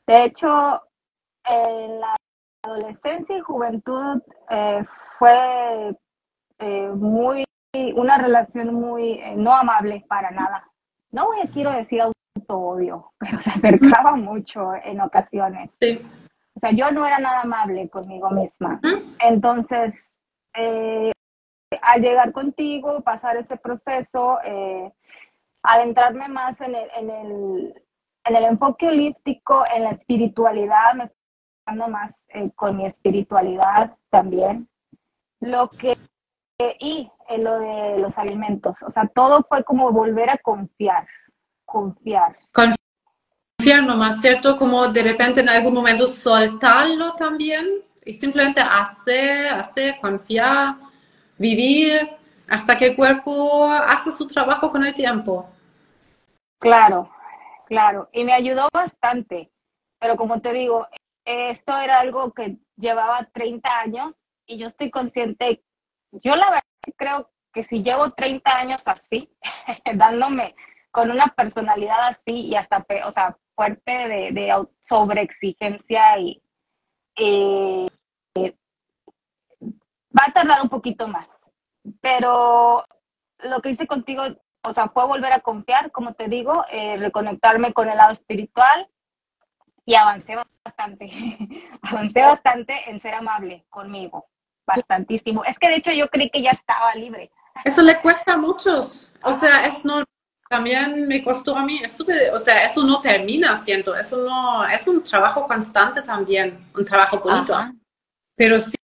De 0.08 0.26
hecho, 0.26 0.82
en 1.46 2.00
la 2.00 2.16
adolescencia 2.64 3.38
y 3.38 3.42
juventud 3.42 4.22
eh, 4.50 4.84
fue 5.18 5.96
eh, 6.60 6.88
muy 6.90 7.44
una 7.96 8.18
relación 8.18 8.74
muy 8.74 9.14
eh, 9.14 9.34
no 9.36 9.54
amable 9.56 10.06
para 10.08 10.30
nada. 10.32 10.70
No 11.12 11.28
voy 11.28 11.40
a 11.42 11.50
quiero 11.52 11.72
decir 11.72 12.02
auto-odio, 12.02 13.12
pero 13.18 13.40
se 13.40 13.52
acercaba 13.52 14.16
mucho 14.16 14.74
en 14.84 15.02
ocasiones. 15.02 15.72
O 16.54 16.60
sea, 16.60 16.72
yo 16.72 16.92
no 16.92 17.06
era 17.06 17.20
nada 17.20 17.42
amable 17.42 17.90
conmigo 17.90 18.30
misma. 18.30 18.80
Entonces, 19.20 19.96
al 20.54 22.02
llegar 22.02 22.34
contigo, 22.34 23.02
pasar 23.02 23.38
ese 23.38 23.56
proceso, 23.56 24.38
adentrarme 25.64 26.28
más 26.28 26.60
en 26.60 26.76
el, 26.76 26.90
en 26.98 27.10
el, 27.10 27.84
en 28.26 28.36
el 28.36 28.44
enfoque 28.44 28.90
holístico, 28.90 29.64
en 29.74 29.84
la 29.84 29.92
espiritualidad, 29.92 30.94
me 30.96 31.10
más 31.74 32.14
eh, 32.30 32.52
con 32.56 32.78
mi 32.78 32.86
espiritualidad 32.86 33.96
también. 34.10 34.68
Lo 35.40 35.70
que, 35.70 35.98
y 36.80 37.10
en 37.30 37.44
lo 37.44 37.60
de 37.60 38.00
los 38.00 38.18
alimentos, 38.18 38.76
o 38.86 38.92
sea, 38.92 39.08
todo 39.08 39.46
fue 39.48 39.64
como 39.64 39.92
volver 39.92 40.30
a 40.30 40.38
confiar, 40.38 41.08
confiar. 41.66 42.36
Confiar 42.52 43.84
nomás, 43.84 44.22
¿cierto? 44.22 44.58
Como 44.58 44.88
de 44.88 45.04
repente 45.04 45.42
en 45.42 45.50
algún 45.50 45.74
momento 45.74 46.08
soltarlo 46.08 47.14
también 47.14 47.66
y 48.06 48.14
simplemente 48.14 48.62
hacer, 48.62 49.48
hacer, 49.54 50.00
confiar, 50.00 50.76
vivir 51.38 52.10
hasta 52.48 52.78
que 52.78 52.88
el 52.88 52.96
cuerpo 52.96 53.66
hace 53.66 54.12
su 54.12 54.28
trabajo 54.28 54.70
con 54.70 54.86
el 54.86 54.94
tiempo. 54.94 55.50
Claro, 56.60 57.10
claro, 57.66 58.10
y 58.12 58.24
me 58.24 58.34
ayudó 58.34 58.68
bastante, 58.74 59.50
pero 60.00 60.16
como 60.18 60.42
te 60.42 60.54
digo, 60.54 60.86
esto 61.26 61.78
era 61.78 62.00
algo 62.00 62.32
que 62.34 62.58
llevaba 62.78 63.30
30 63.34 63.80
años 63.80 64.14
y 64.46 64.58
yo 64.58 64.68
estoy 64.68 64.90
consciente, 64.90 65.64
yo 66.12 66.36
la 66.36 66.50
verdad 66.50 66.64
creo 66.98 67.30
que 67.54 67.64
si 67.66 67.84
llevo 67.84 68.12
30 68.12 68.58
años 68.58 68.82
así, 68.86 69.30
dándome 69.96 70.56
con 70.92 71.12
una 71.12 71.28
personalidad 71.28 72.10
así 72.10 72.48
y 72.48 72.56
hasta, 72.56 72.86
o 73.06 73.14
sea, 73.14 73.38
fuerte 73.56 73.92
de, 73.92 74.32
de 74.32 74.68
sobreexigencia 74.86 76.20
y 76.20 76.42
va 80.18 80.26
a 80.28 80.34
tardar 80.34 80.62
un 80.62 80.70
poquito 80.70 81.08
más. 81.08 81.28
Pero 82.02 82.86
lo 83.40 83.62
que 83.62 83.72
hice 83.72 83.88
contigo, 83.88 84.24
o 84.64 84.74
sea, 84.74 84.90
fue 84.90 85.06
volver 85.06 85.34
a 85.34 85.42
confiar, 85.42 85.92
como 85.92 86.14
te 86.14 86.28
digo, 86.28 86.66
eh, 86.72 86.98
reconectarme 86.98 87.74
con 87.74 87.90
el 87.90 87.98
lado 87.98 88.14
espiritual, 88.14 88.88
y 89.86 89.96
avancé 89.96 90.36
bastante, 90.63 91.10
avancé 91.82 92.22
bastante 92.22 92.89
en 92.89 93.02
ser 93.02 93.15
amable 93.15 93.65
conmigo, 93.70 94.28
bastantísimo. 94.65 95.44
Es 95.44 95.58
que 95.60 95.70
de 95.70 95.76
hecho 95.76 95.91
yo 95.91 96.08
creí 96.10 96.30
que 96.30 96.41
ya 96.41 96.52
estaba 96.52 96.94
libre. 96.96 97.32
Eso 97.65 97.82
le 97.82 98.00
cuesta 98.00 98.34
a 98.34 98.38
muchos, 98.38 99.13
o 99.24 99.34
sea, 99.34 99.65
es 99.65 99.84
no, 99.84 100.06
también 100.52 101.08
me 101.08 101.24
costó 101.24 101.56
a 101.56 101.65
mí, 101.65 101.80
es 101.84 102.00
o 102.00 102.38
sea, 102.38 102.63
eso 102.63 102.84
no 102.84 103.02
termina 103.02 103.58
siendo, 103.58 103.96
eso 103.96 104.24
no, 104.24 104.65
es 104.67 104.88
un 104.88 105.04
trabajo 105.04 105.46
constante 105.46 106.02
también, 106.02 106.65
un 106.76 106.86
trabajo 106.86 107.20
bonito, 107.20 107.54
pero 108.36 108.60
sí, 108.60 108.76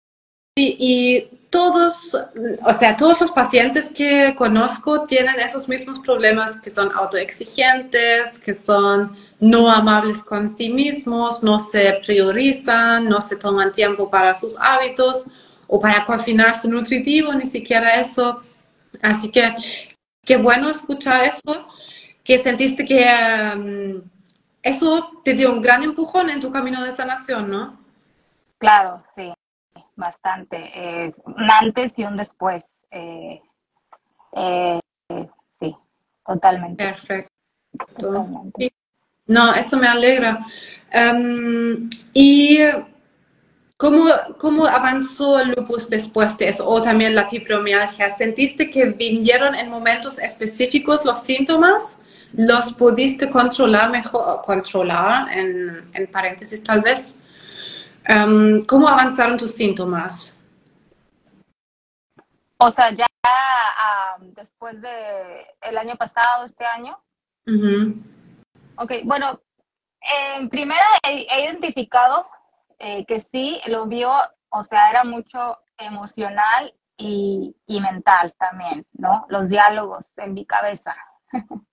y 0.58 1.37
todos, 1.50 2.16
o 2.64 2.74
sea, 2.74 2.96
todos 2.96 3.22
los 3.22 3.32
pacientes 3.32 3.92
que 3.92 4.36
conozco 4.38 5.04
tienen 5.04 5.40
esos 5.40 5.70
mismos 5.70 6.00
problemas 6.00 6.58
que 6.58 6.70
son 6.70 6.92
autoexigentes, 6.94 8.40
que 8.40 8.54
son 8.54 9.16
no 9.40 9.72
amables 9.72 10.24
con 10.24 10.50
sí 10.50 10.70
mismos, 10.70 11.44
no 11.44 11.60
se 11.60 12.00
priorizan, 12.06 13.08
no 13.08 13.22
se 13.22 13.36
toman 13.36 13.72
tiempo 13.72 14.10
para 14.10 14.34
sus 14.34 14.58
hábitos 14.60 15.28
o 15.68 15.80
para 15.80 16.06
cocinarse 16.06 16.68
nutritivo, 16.68 17.34
ni 17.34 17.46
siquiera 17.46 18.00
eso. 18.00 18.42
Así 19.02 19.30
que 19.30 19.56
qué 20.26 20.38
bueno 20.38 20.70
escuchar 20.70 21.24
eso, 21.24 21.68
que 22.24 22.40
sentiste 22.40 22.84
que 22.86 23.08
um, 23.56 24.02
eso 24.62 25.22
te 25.24 25.34
dio 25.34 25.52
un 25.54 25.62
gran 25.62 25.84
empujón 25.84 26.30
en 26.30 26.42
tu 26.42 26.52
camino 26.52 26.84
de 26.84 26.92
sanación, 26.92 27.50
¿no? 27.50 27.80
Claro, 28.58 29.04
sí, 29.16 29.32
bastante. 29.98 30.58
Eh, 30.74 31.14
un 31.26 31.52
antes 31.52 31.98
y 32.00 32.06
un 32.06 32.16
después. 32.16 32.64
Eh, 32.92 33.42
eh, 34.34 34.80
sí, 35.60 35.76
totalmente. 36.26 36.86
Perfecto. 36.86 37.34
No, 39.26 39.54
eso 39.54 39.78
me 39.78 39.88
alegra. 39.88 40.46
Em, 40.90 41.90
¿Y 42.14 42.60
cómo, 43.76 44.06
cómo 44.38 44.66
avanzó 44.66 45.40
el 45.40 45.50
lupus 45.50 45.90
después 45.90 46.38
de 46.38 46.50
eso? 46.50 46.68
O 46.68 46.82
también 46.82 47.14
la 47.14 47.30
fibromialgia. 47.30 48.16
¿Sentiste 48.16 48.72
que 48.72 48.86
vinieron 48.86 49.54
en 49.56 49.70
momentos 49.70 50.18
específicos 50.20 51.04
los 51.04 51.24
síntomas? 51.24 52.00
¿Los 52.34 52.74
pudiste 52.74 53.30
controlar 53.30 53.90
mejor, 53.90 54.42
controlar 54.44 55.32
en, 55.32 55.86
en 55.94 56.08
paréntesis 56.08 56.64
tal 56.64 56.82
vez? 56.82 57.20
Em, 58.10 58.64
¿Cómo 58.66 58.88
avanzaron 58.88 59.38
tus 59.38 59.52
síntomas? 59.52 60.38
O 62.58 62.72
sea, 62.72 62.92
ya 62.92 63.06
después 64.30 64.82
de 64.82 65.46
el 65.62 65.78
año 65.78 65.96
pasado, 65.98 66.46
este 66.46 66.66
año. 66.66 66.98
Ok, 68.78 68.92
bueno, 69.04 69.42
en 70.36 70.50
primera 70.50 70.86
he, 71.04 71.44
identificado 71.44 72.28
eh, 72.80 73.06
que 73.06 73.22
sí, 73.32 73.60
lo 73.68 73.88
vio, 73.88 74.12
o 74.50 74.64
sea, 74.66 74.90
era 74.90 75.04
mucho 75.04 75.58
emocional 75.78 76.74
y, 76.98 77.56
y 77.66 77.80
mental 77.82 78.34
también, 78.40 78.86
¿no? 78.94 79.26
Los 79.30 79.50
diálogos 79.50 80.12
en 80.18 80.34
mi 80.34 80.46
cabeza. 80.46 80.96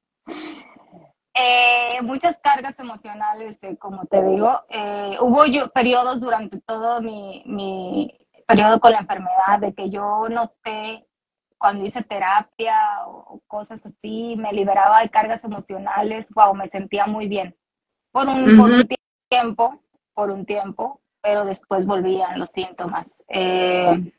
Eh, 1.34 2.00
muchas 2.02 2.38
cargas 2.38 2.78
emocionales, 2.78 3.60
eh, 3.62 3.76
como 3.76 4.06
te 4.06 4.22
digo. 4.22 4.62
Eh, 4.68 5.16
hubo 5.20 5.44
yo, 5.46 5.68
periodos 5.70 6.20
durante 6.20 6.60
todo 6.60 7.00
mi, 7.00 7.42
mi, 7.46 8.16
periodo 8.46 8.78
con 8.78 8.92
la 8.92 8.98
enfermedad 8.98 9.58
de 9.60 9.74
que 9.74 9.90
yo 9.90 10.28
noté 10.28 11.04
cuando 11.58 11.84
hice 11.86 12.02
terapia 12.02 12.76
o, 13.06 13.40
cosas 13.46 13.80
así, 13.84 14.36
me 14.36 14.52
liberaba 14.52 15.00
de 15.00 15.08
cargas 15.08 15.42
emocionales, 15.44 16.26
wow, 16.34 16.54
me 16.54 16.68
sentía 16.68 17.06
muy 17.06 17.26
bien. 17.26 17.56
Por 18.12 18.28
un, 18.28 18.56
por 18.56 18.70
un 18.70 18.88
tiempo, 19.28 19.80
por 20.12 20.30
un 20.30 20.46
tiempo, 20.46 21.00
pero 21.20 21.44
después 21.44 21.86
volvían 21.86 22.38
los 22.38 22.50
síntomas. 22.54 23.06
Eh, 23.28 24.12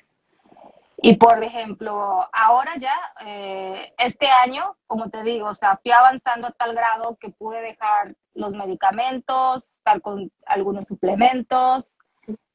y 1.07 1.17
por 1.17 1.43
ejemplo, 1.43 2.27
ahora 2.33 2.71
ya, 2.79 2.95
eh, 3.27 3.93
este 3.99 4.27
año, 4.27 4.75
como 4.87 5.11
te 5.11 5.21
digo, 5.21 5.49
o 5.49 5.53
sea, 5.53 5.77
fui 5.83 5.91
avanzando 5.91 6.47
a 6.47 6.51
tal 6.53 6.73
grado 6.73 7.15
que 7.21 7.29
pude 7.29 7.61
dejar 7.61 8.15
los 8.33 8.53
medicamentos, 8.53 9.63
estar 9.77 10.01
con 10.01 10.31
algunos 10.47 10.87
suplementos, 10.87 11.85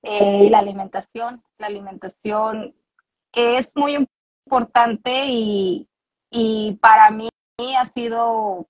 eh, 0.03 0.47
y 0.47 0.49
la 0.49 0.59
alimentación, 0.59 1.45
la 1.59 1.69
alimentación 1.69 2.75
que 3.31 3.59
es 3.59 3.77
muy 3.77 4.05
importante 4.45 5.27
y, 5.27 5.89
y 6.33 6.77
para 6.83 7.13
mí 7.13 7.29
ha 7.79 7.87
sido, 7.91 8.67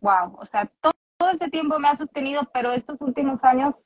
wow, 0.00 0.38
o 0.40 0.46
sea, 0.46 0.68
todo, 0.80 0.92
todo 1.18 1.30
este 1.30 1.50
tiempo 1.50 1.78
me 1.78 1.86
ha 1.86 1.96
sostenido, 1.96 2.50
pero 2.52 2.72
estos 2.72 3.00
últimos 3.00 3.38
años 3.44 3.76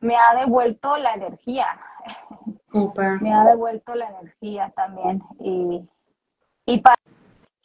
me 0.00 0.16
ha 0.16 0.40
devuelto 0.40 0.96
la 0.96 1.12
energía. 1.12 1.66
Me 3.20 3.34
ha 3.34 3.44
devuelto 3.44 3.94
la 3.94 4.08
energía 4.08 4.72
también. 4.76 5.22
Y, 5.40 5.88
y 6.66 6.78
para, 6.80 6.96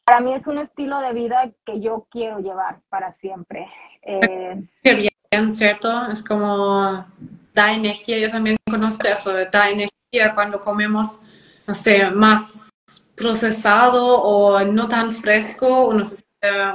para, 0.04 0.20
mí 0.20 0.34
es 0.34 0.48
un 0.48 0.58
estilo 0.58 1.00
de 1.00 1.14
vida 1.14 1.52
que 1.66 1.80
yo 1.80 2.08
quiero 2.10 2.40
llevar 2.40 2.82
para 2.90 3.12
siempre. 3.12 3.68
Eh, 4.02 4.64
Qué 4.84 4.96
bien, 4.96 5.52
¿cierto? 5.52 6.08
Es 6.12 6.24
como 6.24 7.06
da 7.54 7.74
energía. 7.74 8.20
Yo 8.20 8.30
también 8.30 8.58
conozco 8.70 9.08
eso, 9.08 9.34
da 9.52 9.70
energía 9.70 10.34
cuando 10.34 10.62
comemos, 10.62 11.20
no 11.68 11.74
sé, 11.74 12.10
más 12.12 12.70
procesado 13.16 14.22
o 14.22 14.60
no 14.66 14.88
tan 14.88 15.12
fresco, 15.12 15.88
uno 15.88 16.04
se, 16.04 16.24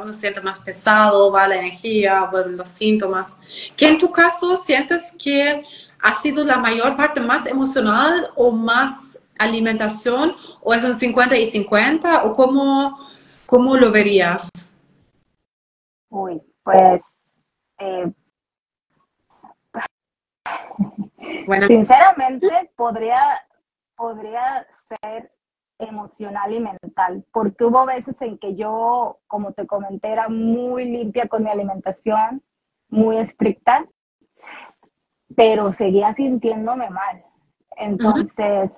uno 0.01 0.13
se 0.13 0.21
siente 0.21 0.41
más 0.41 0.61
pesado, 0.61 1.31
va 1.33 1.49
la 1.49 1.57
energía, 1.57 2.25
vuelven 2.25 2.57
los 2.57 2.69
síntomas. 2.69 3.37
¿Qué 3.77 3.89
en 3.89 3.99
tu 3.99 4.11
caso 4.11 4.57
sientes 4.57 5.13
que 5.23 5.65
ha 6.01 6.15
sido 6.15 6.45
la 6.45 6.59
mayor 6.59 6.97
parte 6.97 7.21
más 7.21 7.47
emocional 7.47 8.31
o 8.35 8.53
más 8.53 9.21
alimentación? 9.39 10.35
¿O 10.63 10.75
es 10.75 10.85
un 10.85 10.97
50 10.97 11.37
y 11.37 11.47
50? 11.47 12.25
¿O 12.25 12.33
cómo, 12.33 12.99
cómo 13.47 13.77
lo 13.77 13.91
verías? 13.91 14.49
Uy, 16.09 16.41
pues... 16.63 17.03
Eh, 17.79 18.13
bueno. 21.47 21.67
Sinceramente, 21.67 22.73
podría, 22.77 23.21
podría 23.95 24.67
ser 24.89 25.33
emocional 25.79 26.53
y 26.53 26.61
mental, 26.61 27.25
porque 27.33 27.65
hubo 27.65 27.85
veces 27.85 28.21
en 28.23 28.39
que 28.39 28.55
yo, 28.55 29.19
como 29.27 29.53
te 29.53 29.67
comenté, 29.67 30.09
era 30.09 30.29
muy 30.29 30.85
limpia 30.85 31.29
con 31.29 31.45
mi 31.45 31.51
alimentación, 31.51 32.43
muy 32.89 33.19
estricta, 33.19 33.87
pero 35.35 35.73
seguía 35.75 36.15
sintiéndome 36.15 36.91
mal. 36.91 37.25
Entonces, 37.77 38.71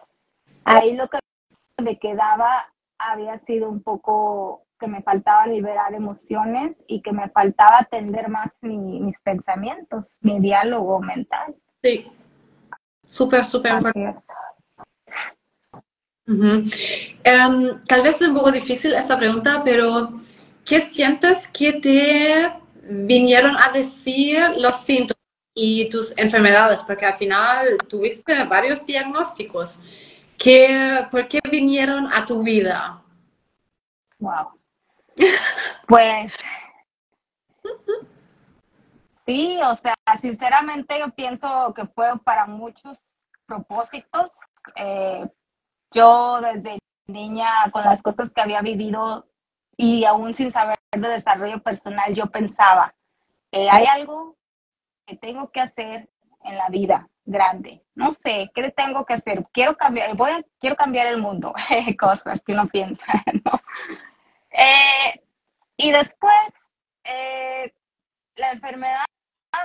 ahí 0.65 0.95
lo 0.95 1.09
que 1.09 1.19
me 1.83 1.99
quedaba 1.99 2.67
había 2.99 3.39
sido 3.39 3.69
un 3.69 3.83
poco 3.83 4.65
que 4.79 4.87
me 4.87 5.03
faltaba 5.03 5.47
liberar 5.47 5.93
emociones 5.95 6.77
y 6.87 7.03
que 7.03 7.13
me 7.13 7.29
faltaba 7.31 7.79
atender 7.81 8.29
más 8.29 8.53
mis 8.63 9.19
pensamientos, 9.21 10.07
mi 10.21 10.41
diálogo 10.41 11.01
mental. 11.01 11.55
Sí, 11.83 12.07
súper, 13.07 13.45
súper 13.45 13.75
importante. 13.75 14.23
Em, 16.29 17.81
tal 17.87 18.03
vez 18.03 18.21
es 18.21 18.29
un 18.29 18.35
poco 18.35 18.53
difícil 18.53 18.93
esta 18.95 19.17
pregunta, 19.17 19.63
pero 19.65 20.21
¿qué 20.65 20.81
sientes 20.83 21.49
que 21.49 21.73
te 21.73 22.53
vinieron 22.83 23.57
a 23.59 23.73
decir 23.73 24.39
los 24.59 24.77
síntomas? 24.77 25.18
Y 25.61 25.89
tus 25.89 26.17
enfermedades, 26.17 26.85
porque 26.85 27.05
al 27.05 27.15
final 27.15 27.79
tuviste 27.89 28.45
varios 28.45 28.87
diagnósticos. 28.87 29.81
¿Qué, 30.39 31.05
¿Por 31.11 31.27
qué 31.27 31.41
vinieron 31.51 32.13
a 32.13 32.25
tu 32.25 32.45
vida? 32.45 33.03
Wow. 34.21 34.53
Pues 35.89 36.33
sí, 39.27 39.59
o 39.61 39.77
sea, 39.79 39.95
sinceramente 40.21 40.97
yo 41.01 41.11
pienso 41.11 41.75
que 41.75 41.87
fue 41.87 42.17
para 42.23 42.47
muchos 42.47 42.97
propósitos. 43.47 44.31
Eh, 44.77 45.27
yo 45.91 46.41
desde 46.41 46.79
niña, 47.09 47.51
con 47.73 47.83
las 47.83 48.01
cosas 48.01 48.33
que 48.33 48.41
había 48.43 48.61
vivido 48.61 49.27
y 49.77 50.05
aún 50.05 50.37
sin 50.37 50.53
saber 50.53 50.77
de 50.93 51.09
desarrollo 51.09 51.61
personal, 51.61 52.15
yo 52.15 52.27
pensaba, 52.27 52.95
eh, 53.51 53.69
hay 53.69 53.87
algo 53.87 54.38
que 55.09 55.17
tengo 55.17 55.51
que 55.51 55.61
hacer 55.61 56.09
en 56.45 56.57
la 56.57 56.69
vida 56.69 57.09
grande. 57.25 57.83
No 57.95 58.15
sé, 58.23 58.51
¿qué 58.55 58.71
tengo 58.71 59.05
que 59.05 59.15
hacer? 59.15 59.45
Quiero 59.53 59.77
cambiar, 59.77 60.15
voy 60.15 60.31
a, 60.31 60.45
quiero 60.61 60.77
cambiar 60.77 61.07
el 61.07 61.19
mundo, 61.19 61.55
cosas 61.99 62.41
que 62.43 62.53
uno 62.53 62.69
piensa, 62.69 63.05
¿no? 63.45 63.61
Eh, 64.51 65.21
y 65.77 65.91
después, 65.91 66.53
eh, 67.05 67.73
la 68.37 68.53
enfermedad, 68.53 69.05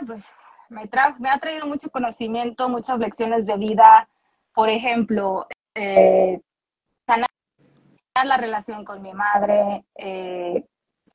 pues, 0.08 0.24
me, 0.70 0.90
me 1.20 1.30
ha 1.30 1.38
traído 1.40 1.68
mucho 1.68 1.90
conocimiento, 1.90 2.70
muchas 2.70 3.00
lecciones 3.00 3.46
de 3.46 3.58
vida. 3.58 4.08
Por 4.54 4.70
ejemplo, 4.70 5.48
eh, 5.76 6.40
sanar 7.06 7.28
la 8.24 8.38
relación 8.38 8.86
con 8.86 9.02
mi 9.02 9.14
madre, 9.14 9.84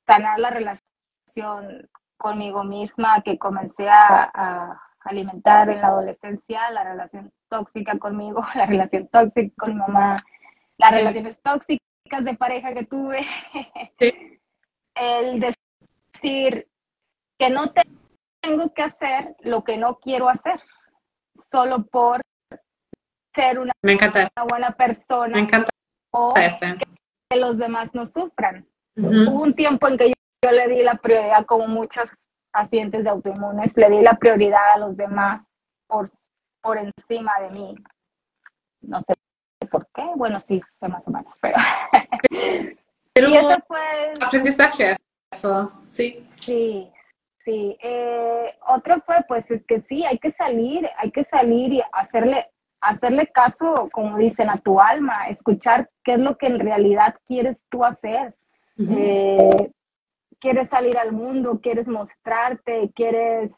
sanar 0.07 0.39
la 0.39 0.51
relación 0.51 1.89
conmigo 2.19 2.65
misma, 2.65 3.23
que 3.23 3.39
comencé 3.39 3.89
a, 3.89 4.81
alimentar 5.01 5.71
en 5.71 5.81
la 5.81 5.87
adolescencia, 5.87 6.71
la 6.71 6.85
relación 6.85 7.33
tóxica 7.49 7.99
conmigo, 7.99 8.43
la 8.55 8.67
relación 8.67 9.09
tóxica 9.09 9.55
con 9.57 9.71
mi 9.71 9.77
mamá, 9.77 10.23
las 10.77 10.91
relaciones 10.91 11.41
tóxicas 11.41 12.25
de 12.25 12.35
pareja 12.35 12.75
que 12.75 12.85
tuve, 12.85 13.27
el 14.95 15.41
decir 15.41 16.69
que 17.39 17.51
no 17.51 17.73
tengo 18.43 18.75
que 18.75 18.83
hacer 18.83 19.35
lo 19.41 19.65
que 19.65 19.79
no 19.79 19.99
quiero 19.99 20.29
hacer, 20.29 20.61
solo 21.51 21.87
por 21.87 22.21
ser 23.35 23.59
una, 23.61 23.73
buena 23.83 24.73
persona 24.73 25.37
Me 25.37 25.41
encanta 25.41 25.71
o 26.11 26.35
que, 26.35 27.37
los 27.37 27.57
demás 27.59 27.95
no 27.95 28.09
sufran. 28.09 28.67
Hubo 28.97 29.43
un 29.43 29.55
tiempo 29.55 29.87
en 29.87 29.97
que 29.97 30.09
yo 30.09 30.18
yo 30.43 30.53
le 30.53 30.69
di 30.69 30.83
la 30.83 30.95
prioridad, 30.97 31.47
como 31.47 31.67
muchos 31.67 32.09
pacientes 32.53 33.05
de 33.05 33.11
autoinmunes, 33.11 33.77
le 33.77 33.91
di 33.91 34.03
la 34.03 34.15
prioridad 34.15 34.73
a 34.75 34.79
los 34.79 34.97
demás 34.97 35.43
por, 35.87 36.11
por 36.63 36.79
encima 36.79 37.33
de 37.41 37.51
mí. 37.51 37.75
No 38.81 39.03
sé 39.03 39.15
por 39.71 39.87
qué, 39.93 40.05
bueno, 40.15 40.43
sí, 40.47 40.61
sé 40.81 40.89
más 40.89 41.07
o 41.07 41.11
menos, 41.11 41.37
pero... 41.41 41.57
pero 43.13 43.29
y 43.29 43.37
eso 43.37 43.57
fue... 43.67 44.15
Aprendizaje, 44.21 44.97
eso, 45.33 45.73
sí. 45.87 46.27
Sí, 46.41 46.91
sí. 47.45 47.77
Eh, 47.83 48.57
otro 48.67 49.01
fue, 49.05 49.17
pues 49.27 49.51
es 49.51 49.65
que 49.65 49.81
sí, 49.81 50.05
hay 50.05 50.19
que 50.19 50.31
salir, 50.31 50.89
hay 50.97 51.11
que 51.11 51.25
salir 51.25 51.73
y 51.73 51.83
hacerle, 51.93 52.47
hacerle 52.81 53.27
caso, 53.27 53.89
como 53.93 54.17
dicen, 54.17 54.49
a 54.49 54.59
tu 54.59 54.81
alma, 54.81 55.29
escuchar 55.29 55.91
qué 56.05 56.13
es 56.13 56.21
lo 56.21 56.39
que 56.39 56.47
en 56.47 56.61
realidad 56.61 57.17
quieres 57.27 57.63
tú 57.69 57.85
hacer. 57.85 58.35
Eh, 58.79 59.73
quieres 60.41 60.69
salir 60.69 60.97
al 60.99 61.13
mundo, 61.13 61.61
quieres 61.63 61.87
mostrarte, 61.87 62.93
quieres 62.95 63.53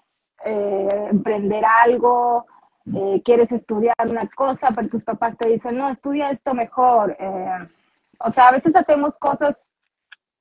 eh, 0.45 1.07
emprender 1.11 1.65
algo, 1.65 2.47
quieres 3.25 3.53
estudiar 3.53 3.95
una 4.09 4.29
cosa, 4.29 4.69
pero 4.75 4.89
tus 4.89 5.05
papás 5.05 5.37
te 5.37 5.49
dicen, 5.49 5.77
no, 5.77 5.89
estudia 5.89 6.31
esto 6.31 6.55
mejor. 6.55 7.17
o 8.19 8.33
sea, 8.33 8.49
a 8.49 8.53
veces 8.53 8.75
hacemos 8.75 9.17
cosas, 9.19 9.71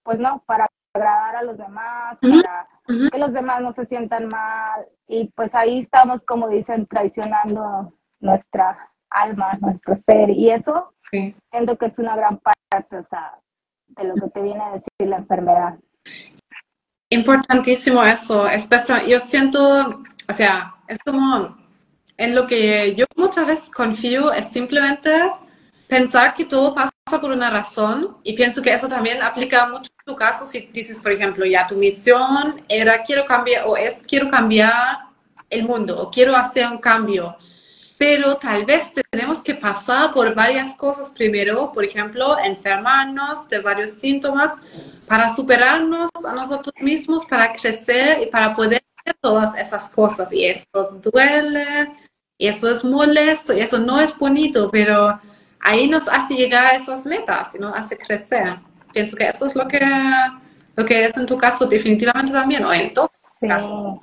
pues 0.04 0.20
no, 0.20 0.42
para 0.46 0.68
agradar 0.94 1.36
a 1.36 1.44
los 1.44 1.58
demás, 1.58 2.18
para 2.20 2.68
que 3.12 3.18
los 3.18 3.34
demás 3.34 3.62
no 3.62 3.74
se 3.74 3.86
sientan 3.86 4.28
mal. 4.28 4.86
Y 5.08 5.32
pues 5.36 5.54
ahí 5.54 5.80
estamos, 5.80 6.24
como 6.24 6.50
dicen, 6.50 6.88
traicionando 6.88 7.94
nuestra 8.20 8.90
alma, 9.10 9.58
nuestro 9.62 9.96
ser. 9.98 10.30
Y 10.32 10.50
eso 10.50 10.94
siento 11.52 11.78
que 11.78 11.88
es 11.88 12.00
una 12.00 12.16
gran 12.16 12.40
parte 12.40 12.98
o 12.98 13.04
sea, 13.10 13.40
de 13.88 14.04
lo 14.04 14.16
que 14.16 14.30
te 14.30 14.42
viene 14.42 14.64
a 14.64 14.72
decir 14.74 14.90
la 15.00 15.18
enfermedad. 15.18 15.80
Importantísimo 17.10 18.04
eso. 18.04 18.46
Yo 19.08 19.20
siento, 19.20 20.04
o 20.28 20.34
sea, 20.34 20.76
es 20.88 20.98
como 21.00 21.58
en 22.18 22.36
lo 22.36 22.46
que 22.46 22.94
yo 22.96 23.06
muchas 23.16 23.48
veces 23.48 23.70
confío 23.72 24.32
es 24.32 24.52
simplemente 24.52 25.10
pensar 25.88 26.34
que 26.36 26.46
todo 26.46 26.76
pasa 26.76 26.92
por 27.20 27.32
una 27.32 27.50
razón 27.50 28.18
y 28.24 28.34
pienso 28.34 28.62
que 28.62 28.72
eso 28.72 28.88
también 28.88 29.24
aplica 29.24 29.68
mucho 29.68 29.90
en 30.00 30.06
tu 30.06 30.16
caso 30.16 30.46
si 30.46 30.70
dices, 30.72 31.00
por 31.00 31.12
ejemplo, 31.12 31.46
ya 31.46 31.66
tu 31.66 31.76
misión 31.76 32.62
era 32.70 33.02
quiero 33.02 33.26
cambiar 33.26 33.66
o 33.66 33.76
es 33.76 34.04
quiero 34.08 34.30
cambiar 34.30 35.00
el 35.50 35.64
mundo 35.64 36.00
o 36.00 36.12
quiero 36.12 36.36
hacer 36.36 36.68
un 36.68 36.78
cambio. 36.78 37.36
Pero 38.00 38.38
tal 38.38 38.66
vez 38.66 38.94
tenemos 39.12 39.42
que 39.42 39.54
pasar 39.54 40.14
por 40.14 40.34
varias 40.34 40.74
cosas 40.76 41.10
primero, 41.10 41.70
por 41.74 41.84
ejemplo, 41.84 42.38
enfermarnos 42.40 43.50
de 43.50 43.60
varios 43.60 43.92
síntomas 43.92 44.58
para 45.06 45.28
superarnos 45.28 46.10
a 46.26 46.34
nosotros 46.34 46.74
mismos, 46.80 47.26
para 47.26 47.52
crecer 47.52 48.24
y 48.24 48.28
para 48.28 48.56
poder 48.56 48.82
hacer 49.00 49.18
todas 49.20 49.54
esas 49.58 49.90
cosas. 49.90 50.32
Y 50.32 50.46
eso 50.46 50.98
duele, 51.02 51.92
y 52.38 52.48
eso 52.48 52.72
es 52.72 52.86
molesto, 52.86 53.54
y 53.54 53.60
eso 53.60 53.78
no 53.80 54.00
es 54.00 54.18
bonito, 54.18 54.70
pero 54.72 55.20
ahí 55.60 55.90
nos 55.90 56.08
hace 56.08 56.36
llegar 56.36 56.68
a 56.68 56.76
esas 56.78 57.06
metas 57.06 57.54
y 57.56 57.60
nos 57.60 57.76
hace 57.76 57.98
crecer. 57.98 58.60
Pienso 58.94 59.18
que 59.18 59.28
eso 59.28 59.46
es 59.46 59.58
lo 59.58 59.68
que, 59.68 59.86
lo 60.78 60.86
que 60.86 61.04
es 61.04 61.18
en 61.18 61.26
tu 61.26 61.38
caso 61.38 61.66
definitivamente 61.66 62.32
también, 62.32 62.64
o 62.64 62.72
en 62.72 62.94
todo 62.94 63.12
caso. 63.42 64.02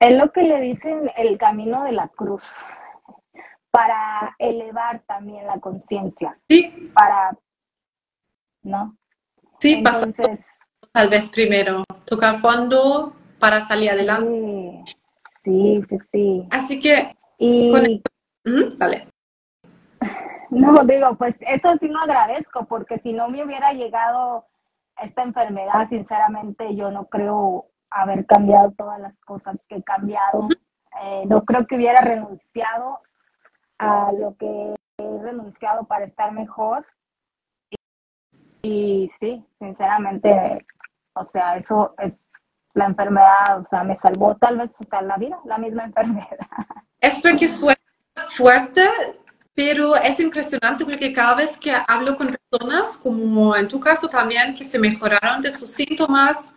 Es 0.00 0.18
lo 0.18 0.32
que 0.32 0.42
le 0.42 0.60
dicen 0.60 1.08
el 1.16 1.38
camino 1.38 1.84
de 1.84 1.92
la 1.92 2.08
cruz, 2.08 2.42
para 3.70 4.34
elevar 4.38 5.02
también 5.06 5.46
la 5.46 5.58
conciencia. 5.60 6.38
Sí. 6.48 6.90
Para, 6.94 7.36
¿no? 8.62 8.96
Sí, 9.60 9.74
Entonces, 9.74 10.40
tal 10.92 11.08
vez 11.08 11.28
primero, 11.28 11.84
tocar 12.04 12.40
fondo 12.40 13.12
para 13.38 13.60
salir 13.60 13.90
adelante. 13.90 14.84
Sí, 15.44 15.80
sí, 15.88 15.98
sí. 16.10 16.48
Así 16.50 16.80
que, 16.80 17.16
y... 17.38 18.02
dale. 18.76 19.08
No, 20.50 20.82
digo, 20.84 21.14
pues 21.16 21.36
eso 21.40 21.76
sí 21.78 21.88
lo 21.88 21.98
agradezco, 21.98 22.64
porque 22.64 22.98
si 23.00 23.12
no 23.12 23.28
me 23.28 23.44
hubiera 23.44 23.74
llegado 23.74 24.46
esta 24.96 25.22
enfermedad, 25.22 25.86
sinceramente 25.90 26.74
yo 26.74 26.90
no 26.90 27.04
creo 27.04 27.66
haber 27.90 28.24
cambiado 28.24 28.72
todas 28.72 28.98
las 28.98 29.14
cosas 29.20 29.56
que 29.68 29.76
he 29.76 29.82
cambiado. 29.82 30.48
Eh, 31.02 31.24
no 31.26 31.44
creo 31.44 31.66
que 31.66 31.76
hubiera 31.76 32.00
renunciado 32.00 33.00
a 33.78 34.12
lo 34.12 34.36
que 34.36 34.74
he 34.98 35.22
renunciado 35.22 35.84
para 35.84 36.04
estar 36.04 36.32
mejor. 36.32 36.86
Y, 38.62 39.10
sí, 39.20 39.44
sinceramente, 39.58 40.66
o 41.14 41.24
sea, 41.26 41.56
eso 41.56 41.94
es 41.98 42.26
la 42.74 42.86
enfermedad, 42.86 43.60
o 43.60 43.66
sea, 43.70 43.84
me 43.84 43.96
salvó 43.96 44.36
tal 44.36 44.58
vez 44.58 44.70
hasta 44.78 45.02
la 45.02 45.16
vida, 45.16 45.38
la 45.44 45.58
misma 45.58 45.84
enfermedad. 45.86 46.38
Es 47.00 47.20
porque 47.20 47.48
suena 47.48 47.78
fuerte, 48.30 48.82
pero 49.54 49.96
es 49.96 50.18
impresionante 50.20 50.84
porque 50.84 51.12
cada 51.12 51.34
vez 51.34 51.56
que 51.56 51.72
hablo 51.86 52.16
con 52.16 52.36
personas, 52.50 52.96
como 52.96 53.54
en 53.56 53.68
tu 53.68 53.80
caso 53.80 54.08
también, 54.08 54.54
que 54.54 54.64
se 54.64 54.78
mejoraron 54.78 55.42
de 55.42 55.50
sus 55.50 55.70
síntomas, 55.70 56.54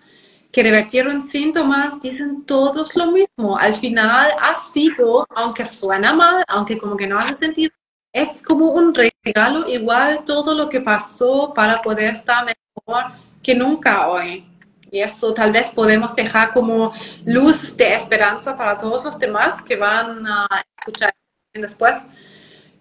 que 0.51 0.63
revertieron 0.63 1.21
síntomas, 1.21 2.01
dicen 2.01 2.45
todos 2.45 2.95
lo 2.95 3.11
mismo. 3.11 3.57
Al 3.57 3.75
final 3.75 4.31
ha 4.39 4.57
sido, 4.57 5.25
aunque 5.35 5.65
suena 5.65 6.13
mal, 6.13 6.43
aunque 6.47 6.77
como 6.77 6.97
que 6.97 7.07
no 7.07 7.17
hace 7.17 7.35
sentido, 7.35 7.71
es 8.13 8.41
como 8.41 8.71
un 8.71 8.93
regalo 8.93 9.69
igual 9.69 10.23
todo 10.25 10.53
lo 10.53 10.67
que 10.67 10.81
pasó 10.81 11.53
para 11.53 11.81
poder 11.81 12.11
estar 12.13 12.45
mejor 12.45 13.13
que 13.41 13.55
nunca 13.55 14.09
hoy. 14.09 14.45
Y 14.91 14.99
eso 14.99 15.33
tal 15.33 15.53
vez 15.53 15.69
podemos 15.69 16.13
dejar 16.15 16.53
como 16.53 16.93
luz 17.25 17.77
de 17.77 17.93
esperanza 17.93 18.57
para 18.57 18.77
todos 18.77 19.05
los 19.05 19.17
demás 19.17 19.61
que 19.61 19.77
van 19.77 20.27
a 20.27 20.47
escuchar 20.77 21.13
después 21.53 22.07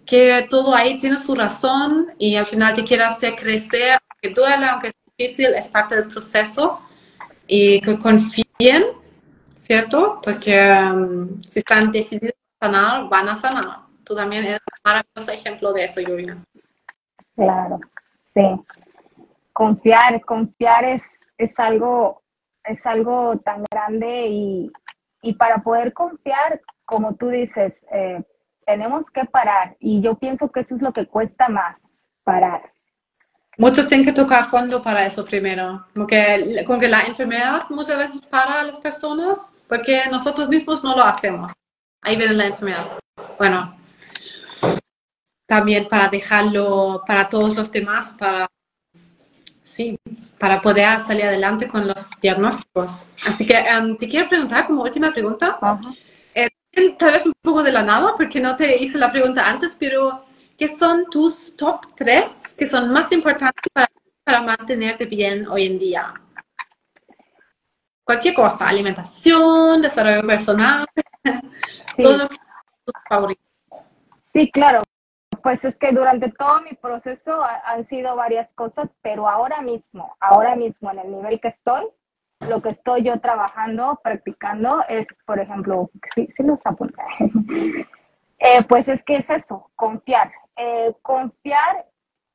que 0.05 0.45
todo 0.49 0.75
ahí 0.75 0.97
tiene 0.97 1.17
su 1.17 1.35
razón 1.35 2.13
y 2.17 2.35
al 2.35 2.45
final 2.45 2.73
te 2.73 2.83
quiere 2.83 3.03
hacer 3.03 3.35
crecer, 3.35 3.97
aunque 4.09 4.41
duele, 4.41 4.65
aunque 4.65 4.87
es 4.89 4.93
difícil, 5.17 5.53
es 5.53 5.67
parte 5.69 5.95
del 5.95 6.09
proceso 6.09 6.81
y 7.47 7.81
que 7.81 7.97
confíen, 7.99 8.83
¿cierto? 9.55 10.19
Porque 10.23 10.59
um, 10.71 11.39
si 11.41 11.59
están 11.59 11.91
decididos 11.91 12.35
a 12.59 12.65
sanar, 12.65 13.09
van 13.09 13.29
a 13.29 13.35
sanar. 13.35 13.79
Tú 14.03 14.15
también 14.15 14.45
eres 14.45 14.59
un 14.59 14.91
maravilloso 14.91 15.31
ejemplo 15.31 15.73
de 15.73 15.83
eso, 15.83 16.01
Yurina. 16.01 16.43
Claro, 17.35 17.79
sí. 18.33 18.41
Confiar, 19.53 20.21
confiar 20.21 20.85
es, 20.85 21.03
es 21.37 21.57
algo 21.59 22.21
es 22.63 22.85
algo 22.85 23.37
tan 23.39 23.63
grande 23.71 24.27
y, 24.27 24.71
y 25.21 25.33
para 25.33 25.59
poder 25.59 25.93
confiar, 25.93 26.61
como 26.85 27.15
tú 27.15 27.29
dices, 27.29 27.73
eh, 27.91 28.23
tenemos 28.65 29.09
que 29.11 29.25
parar 29.25 29.75
y 29.79 30.01
yo 30.01 30.15
pienso 30.15 30.51
que 30.51 30.61
eso 30.61 30.75
es 30.75 30.81
lo 30.81 30.93
que 30.93 31.07
cuesta 31.07 31.49
más, 31.49 31.77
parar. 32.23 32.71
Muchos 33.61 33.87
tienen 33.87 34.07
que 34.07 34.11
tocar 34.11 34.49
fondo 34.49 34.81
para 34.81 35.05
eso 35.05 35.23
primero, 35.23 35.85
porque 35.93 36.63
con 36.65 36.79
que 36.79 36.87
la 36.87 37.01
enfermedad 37.01 37.65
muchas 37.69 37.95
veces 37.95 38.19
para 38.21 38.61
a 38.61 38.63
las 38.63 38.79
personas 38.79 39.53
porque 39.67 40.01
nosotros 40.09 40.49
mismos 40.49 40.83
no 40.83 40.95
lo 40.95 41.03
hacemos. 41.03 41.53
Ahí 42.01 42.15
viene 42.15 42.33
la 42.33 42.47
enfermedad. 42.47 42.87
Bueno, 43.37 43.77
también 45.45 45.87
para 45.87 46.09
dejarlo 46.09 47.03
para 47.05 47.29
todos 47.29 47.55
los 47.55 47.71
demás, 47.71 48.15
para 48.17 48.47
sí, 49.61 49.95
para 50.39 50.59
poder 50.59 50.99
salir 51.01 51.25
adelante 51.25 51.67
con 51.67 51.87
los 51.87 52.09
diagnósticos. 52.19 53.05
Así 53.27 53.45
que 53.45 53.57
em, 53.57 53.95
te 53.95 54.07
quiero 54.07 54.27
preguntar 54.27 54.65
como 54.65 54.81
última 54.81 55.13
pregunta 55.13 55.59
tal 56.97 57.11
vez 57.11 57.27
un 57.27 57.33
poco 57.43 57.61
de 57.61 57.71
la 57.71 57.83
nada, 57.83 58.15
porque 58.17 58.41
no 58.41 58.55
te 58.55 58.81
hice 58.81 58.97
la 58.97 59.11
pregunta 59.11 59.47
antes, 59.47 59.77
pero 59.79 60.25
¿qué 60.61 60.67
son 60.77 61.05
tus 61.09 61.57
top 61.57 61.87
tres 61.95 62.53
que 62.55 62.67
son 62.67 62.91
más 62.91 63.11
importantes 63.11 63.63
para, 63.73 63.87
para 64.23 64.43
mantenerte 64.43 65.07
bien 65.07 65.47
hoy 65.47 65.65
en 65.65 65.79
día? 65.79 66.13
Cualquier 68.03 68.35
cosa, 68.35 68.67
alimentación, 68.67 69.81
desarrollo 69.81 70.21
personal, 70.27 70.85
todo 71.97 72.15
lo 72.15 72.29
que 72.29 72.35
tus 72.85 72.93
favoritos. 73.09 73.45
Sí, 74.33 74.51
claro. 74.51 74.83
Pues 75.41 75.65
es 75.65 75.75
que 75.79 75.91
durante 75.91 76.31
todo 76.31 76.61
mi 76.61 76.75
proceso 76.75 77.41
han 77.65 77.87
sido 77.87 78.15
varias 78.15 78.53
cosas, 78.53 78.87
pero 79.01 79.27
ahora 79.27 79.61
mismo, 79.61 80.15
ahora 80.19 80.55
mismo 80.55 80.91
en 80.91 80.99
el 80.99 81.11
nivel 81.11 81.41
que 81.41 81.47
estoy, 81.47 81.87
lo 82.41 82.61
que 82.61 82.69
estoy 82.69 83.01
yo 83.01 83.19
trabajando, 83.19 83.99
practicando, 84.03 84.83
es, 84.87 85.07
por 85.25 85.39
ejemplo, 85.39 85.89
sí, 86.13 86.29
sí 86.37 86.43
los 86.43 86.59
apunté, 86.65 87.01
eh, 88.37 88.63
pues 88.69 88.87
es 88.87 89.03
que 89.03 89.17
es 89.17 89.29
eso, 89.31 89.71
confiar, 89.75 90.31
eh, 90.63 90.93
confiar 91.01 91.87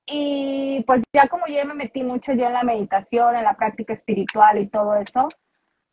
y 0.04 0.82
pues 0.86 1.02
ya 1.12 1.28
como 1.28 1.46
yo 1.46 1.64
me 1.64 1.74
metí 1.74 2.02
mucho 2.02 2.32
ya 2.32 2.48
en 2.48 2.54
la 2.54 2.64
meditación, 2.64 3.36
en 3.36 3.44
la 3.44 3.54
práctica 3.54 3.92
espiritual 3.92 4.58
y 4.58 4.68
todo 4.68 4.96
eso, 4.96 5.28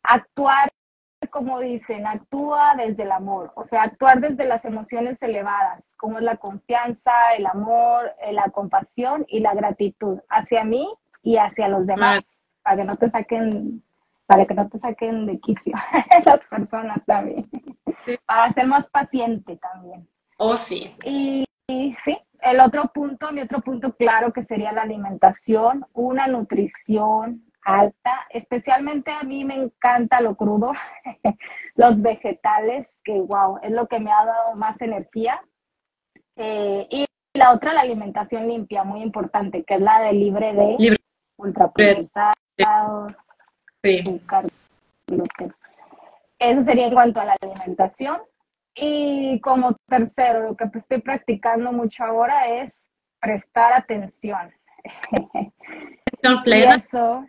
actuar 0.02 0.68
como 1.30 1.60
dicen, 1.60 2.06
actúa 2.06 2.74
desde 2.76 3.04
el 3.04 3.12
amor, 3.12 3.52
o 3.56 3.66
sea, 3.66 3.82
actuar 3.82 4.20
desde 4.20 4.44
las 4.44 4.64
emociones 4.64 5.20
elevadas, 5.22 5.84
como 5.96 6.18
es 6.18 6.24
la 6.24 6.36
confianza, 6.36 7.12
el 7.36 7.46
amor, 7.46 8.12
eh, 8.20 8.32
la 8.32 8.50
compasión 8.50 9.24
y 9.28 9.40
la 9.40 9.54
gratitud 9.54 10.18
hacia 10.28 10.64
mí 10.64 10.86
y 11.22 11.38
hacia 11.38 11.68
los 11.68 11.86
demás, 11.86 12.20
para 12.62 12.76
que 12.76 12.84
no 12.84 12.96
te 12.96 13.10
saquen 13.10 13.82
para 14.26 14.46
que 14.46 14.54
no 14.54 14.68
te 14.68 14.78
saquen 14.78 15.26
de 15.26 15.38
quicio 15.38 15.74
las 16.24 16.46
personas 16.48 17.04
también, 17.06 17.48
para 18.26 18.52
ser 18.52 18.66
más 18.66 18.90
paciente 18.90 19.56
también. 19.56 20.08
Oh, 20.38 20.56
sí. 20.56 20.94
Y, 21.04 21.44
sí, 22.04 22.18
el 22.40 22.60
otro 22.60 22.90
punto, 22.92 23.32
mi 23.32 23.40
otro 23.40 23.60
punto 23.60 23.94
claro 23.96 24.32
que 24.32 24.44
sería 24.44 24.72
la 24.72 24.82
alimentación, 24.82 25.86
una 25.92 26.26
nutrición 26.26 27.44
alta. 27.64 28.26
Especialmente 28.30 29.10
a 29.10 29.22
mí 29.22 29.44
me 29.44 29.54
encanta 29.54 30.20
lo 30.20 30.36
crudo, 30.36 30.72
los 31.74 32.00
vegetales, 32.00 32.88
que 33.02 33.20
wow, 33.20 33.58
es 33.62 33.70
lo 33.70 33.86
que 33.86 34.00
me 34.00 34.12
ha 34.12 34.24
dado 34.24 34.56
más 34.56 34.80
energía. 34.80 35.40
Eh, 36.36 36.86
y 36.90 37.06
la 37.32 37.52
otra, 37.52 37.72
la 37.72 37.80
alimentación 37.80 38.46
limpia, 38.46 38.84
muy 38.84 39.02
importante, 39.02 39.64
que 39.64 39.74
es 39.74 39.80
la 39.80 40.00
de 40.00 40.12
libre 40.12 40.52
de 40.52 40.76
Libre. 40.78 40.98
ultraprocesados, 41.36 43.14
Sí. 43.82 44.02
Eso 46.38 46.62
sería 46.62 46.86
en 46.86 46.94
cuanto 46.94 47.20
a 47.20 47.26
la 47.26 47.36
alimentación. 47.40 48.18
Y 48.74 49.40
como 49.40 49.76
tercero, 49.86 50.48
lo 50.48 50.56
que 50.56 50.68
estoy 50.74 51.00
practicando 51.00 51.72
mucho 51.72 52.04
ahora 52.04 52.48
es 52.48 52.74
prestar 53.20 53.72
atención. 53.72 54.52
Atención 55.12 55.52
Y 56.22 56.42
plena. 56.42 56.74
eso, 56.76 57.26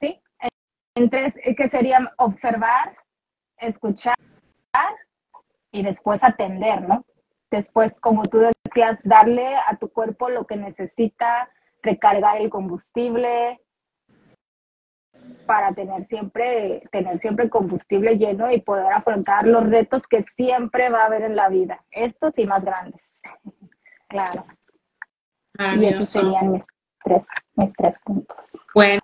sí, 0.00 0.20
entonces, 0.94 1.34
que 1.56 1.68
sería 1.68 2.12
observar, 2.18 2.96
escuchar 3.58 4.14
y 5.72 5.82
después 5.82 6.22
atender, 6.22 6.82
¿no? 6.82 7.04
Después, 7.50 7.98
como 8.00 8.22
tú 8.24 8.38
decías, 8.64 8.98
darle 9.04 9.56
a 9.56 9.76
tu 9.76 9.88
cuerpo 9.90 10.28
lo 10.28 10.46
que 10.46 10.56
necesita, 10.56 11.50
recargar 11.82 12.40
el 12.40 12.50
combustible 12.50 13.60
para 15.46 15.72
tener 15.72 16.06
siempre, 16.06 16.82
tener 16.90 17.20
siempre 17.20 17.48
combustible 17.48 18.16
lleno 18.16 18.50
y 18.50 18.60
poder 18.60 18.92
afrontar 18.92 19.46
los 19.46 19.68
retos 19.68 20.02
que 20.08 20.22
siempre 20.36 20.88
va 20.90 21.02
a 21.02 21.06
haber 21.06 21.22
en 21.22 21.36
la 21.36 21.48
vida, 21.48 21.82
estos 21.90 22.36
y 22.36 22.46
más 22.46 22.64
grandes. 22.64 23.00
Claro. 24.06 24.46
Y 25.76 25.86
esos 25.86 26.04
serían 26.04 26.52
mis 26.52 26.62
tres, 27.02 27.22
mis 27.56 27.72
tres 27.72 27.94
puntos. 28.04 28.36
Bueno, 28.72 29.00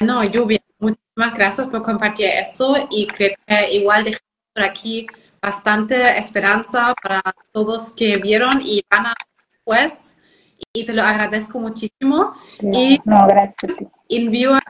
no, 0.00 0.22
Lluvia, 0.22 0.60
muchísimas 0.78 1.34
gracias 1.34 1.66
por 1.66 1.82
compartir 1.82 2.26
eso 2.26 2.76
y 2.88 3.08
creo 3.08 3.34
que 3.44 3.72
igual 3.72 4.04
dejamos 4.04 4.22
por 4.54 4.62
aquí 4.62 5.08
bastante 5.42 6.18
esperanza 6.18 6.94
para 7.02 7.20
todos 7.50 7.92
que 7.94 8.18
vieron 8.18 8.60
y 8.62 8.84
van 8.88 9.06
a 9.06 9.14
después 9.68 10.17
y 10.72 10.84
te 10.84 10.92
lo 10.92 11.02
agradezco 11.02 11.58
muchísimo 11.58 12.34
y 12.60 12.98
No, 13.04 13.26
gracias 13.26 13.72
envío 14.08 14.54
a, 14.54 14.62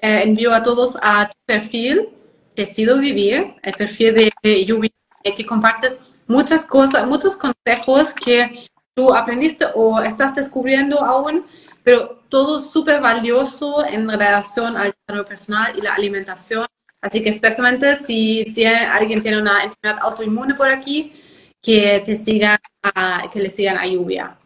eh, 0.00 0.22
envío 0.24 0.52
a 0.52 0.62
todos 0.62 0.98
a 1.02 1.28
tu 1.28 1.34
perfil 1.46 2.08
Decido 2.56 2.98
Vivir, 2.98 3.54
el 3.62 3.72
perfil 3.74 4.30
de 4.42 4.64
Lluvia, 4.66 4.90
y 5.24 5.32
que 5.32 5.46
compartes 5.46 6.00
muchas 6.26 6.64
cosas, 6.64 7.06
muchos 7.06 7.36
consejos 7.36 8.12
que 8.14 8.66
tú 8.94 9.14
aprendiste 9.14 9.66
o 9.74 10.00
estás 10.02 10.34
descubriendo 10.34 11.00
aún, 11.00 11.46
pero 11.82 12.22
todo 12.28 12.60
súper 12.60 13.00
valioso 13.00 13.84
en 13.86 14.08
relación 14.08 14.76
al 14.76 14.92
desarrollo 14.92 15.28
personal 15.28 15.78
y 15.78 15.80
la 15.80 15.94
alimentación. 15.94 16.66
Así 17.00 17.22
que 17.22 17.30
especialmente 17.30 17.96
si 17.96 18.52
tiene, 18.54 18.76
alguien 18.76 19.20
tiene 19.20 19.38
una 19.38 19.64
enfermedad 19.64 19.98
autoinmune 20.02 20.54
por 20.54 20.68
aquí, 20.68 21.12
que 21.60 22.02
te 22.04 22.16
sigan 22.16 22.58
a, 22.82 23.30
que 23.32 23.40
le 23.40 23.50
sigan 23.50 23.78
a 23.78 23.86
Lluvia. 23.86 24.36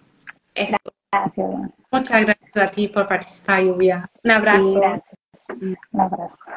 Eso. 0.57 0.77
Gracias. 1.13 1.47
Muchas 1.93 2.25
gracias 2.25 2.57
a 2.57 2.71
ti 2.71 2.89
por 2.89 3.07
participar, 3.07 3.63
Lluvia. 3.63 4.11
Un 4.25 4.31
abrazo. 4.31 4.73
Sí, 4.73 4.75
gracias. 4.81 5.19
Un 5.93 6.01
abrazo. 6.01 6.37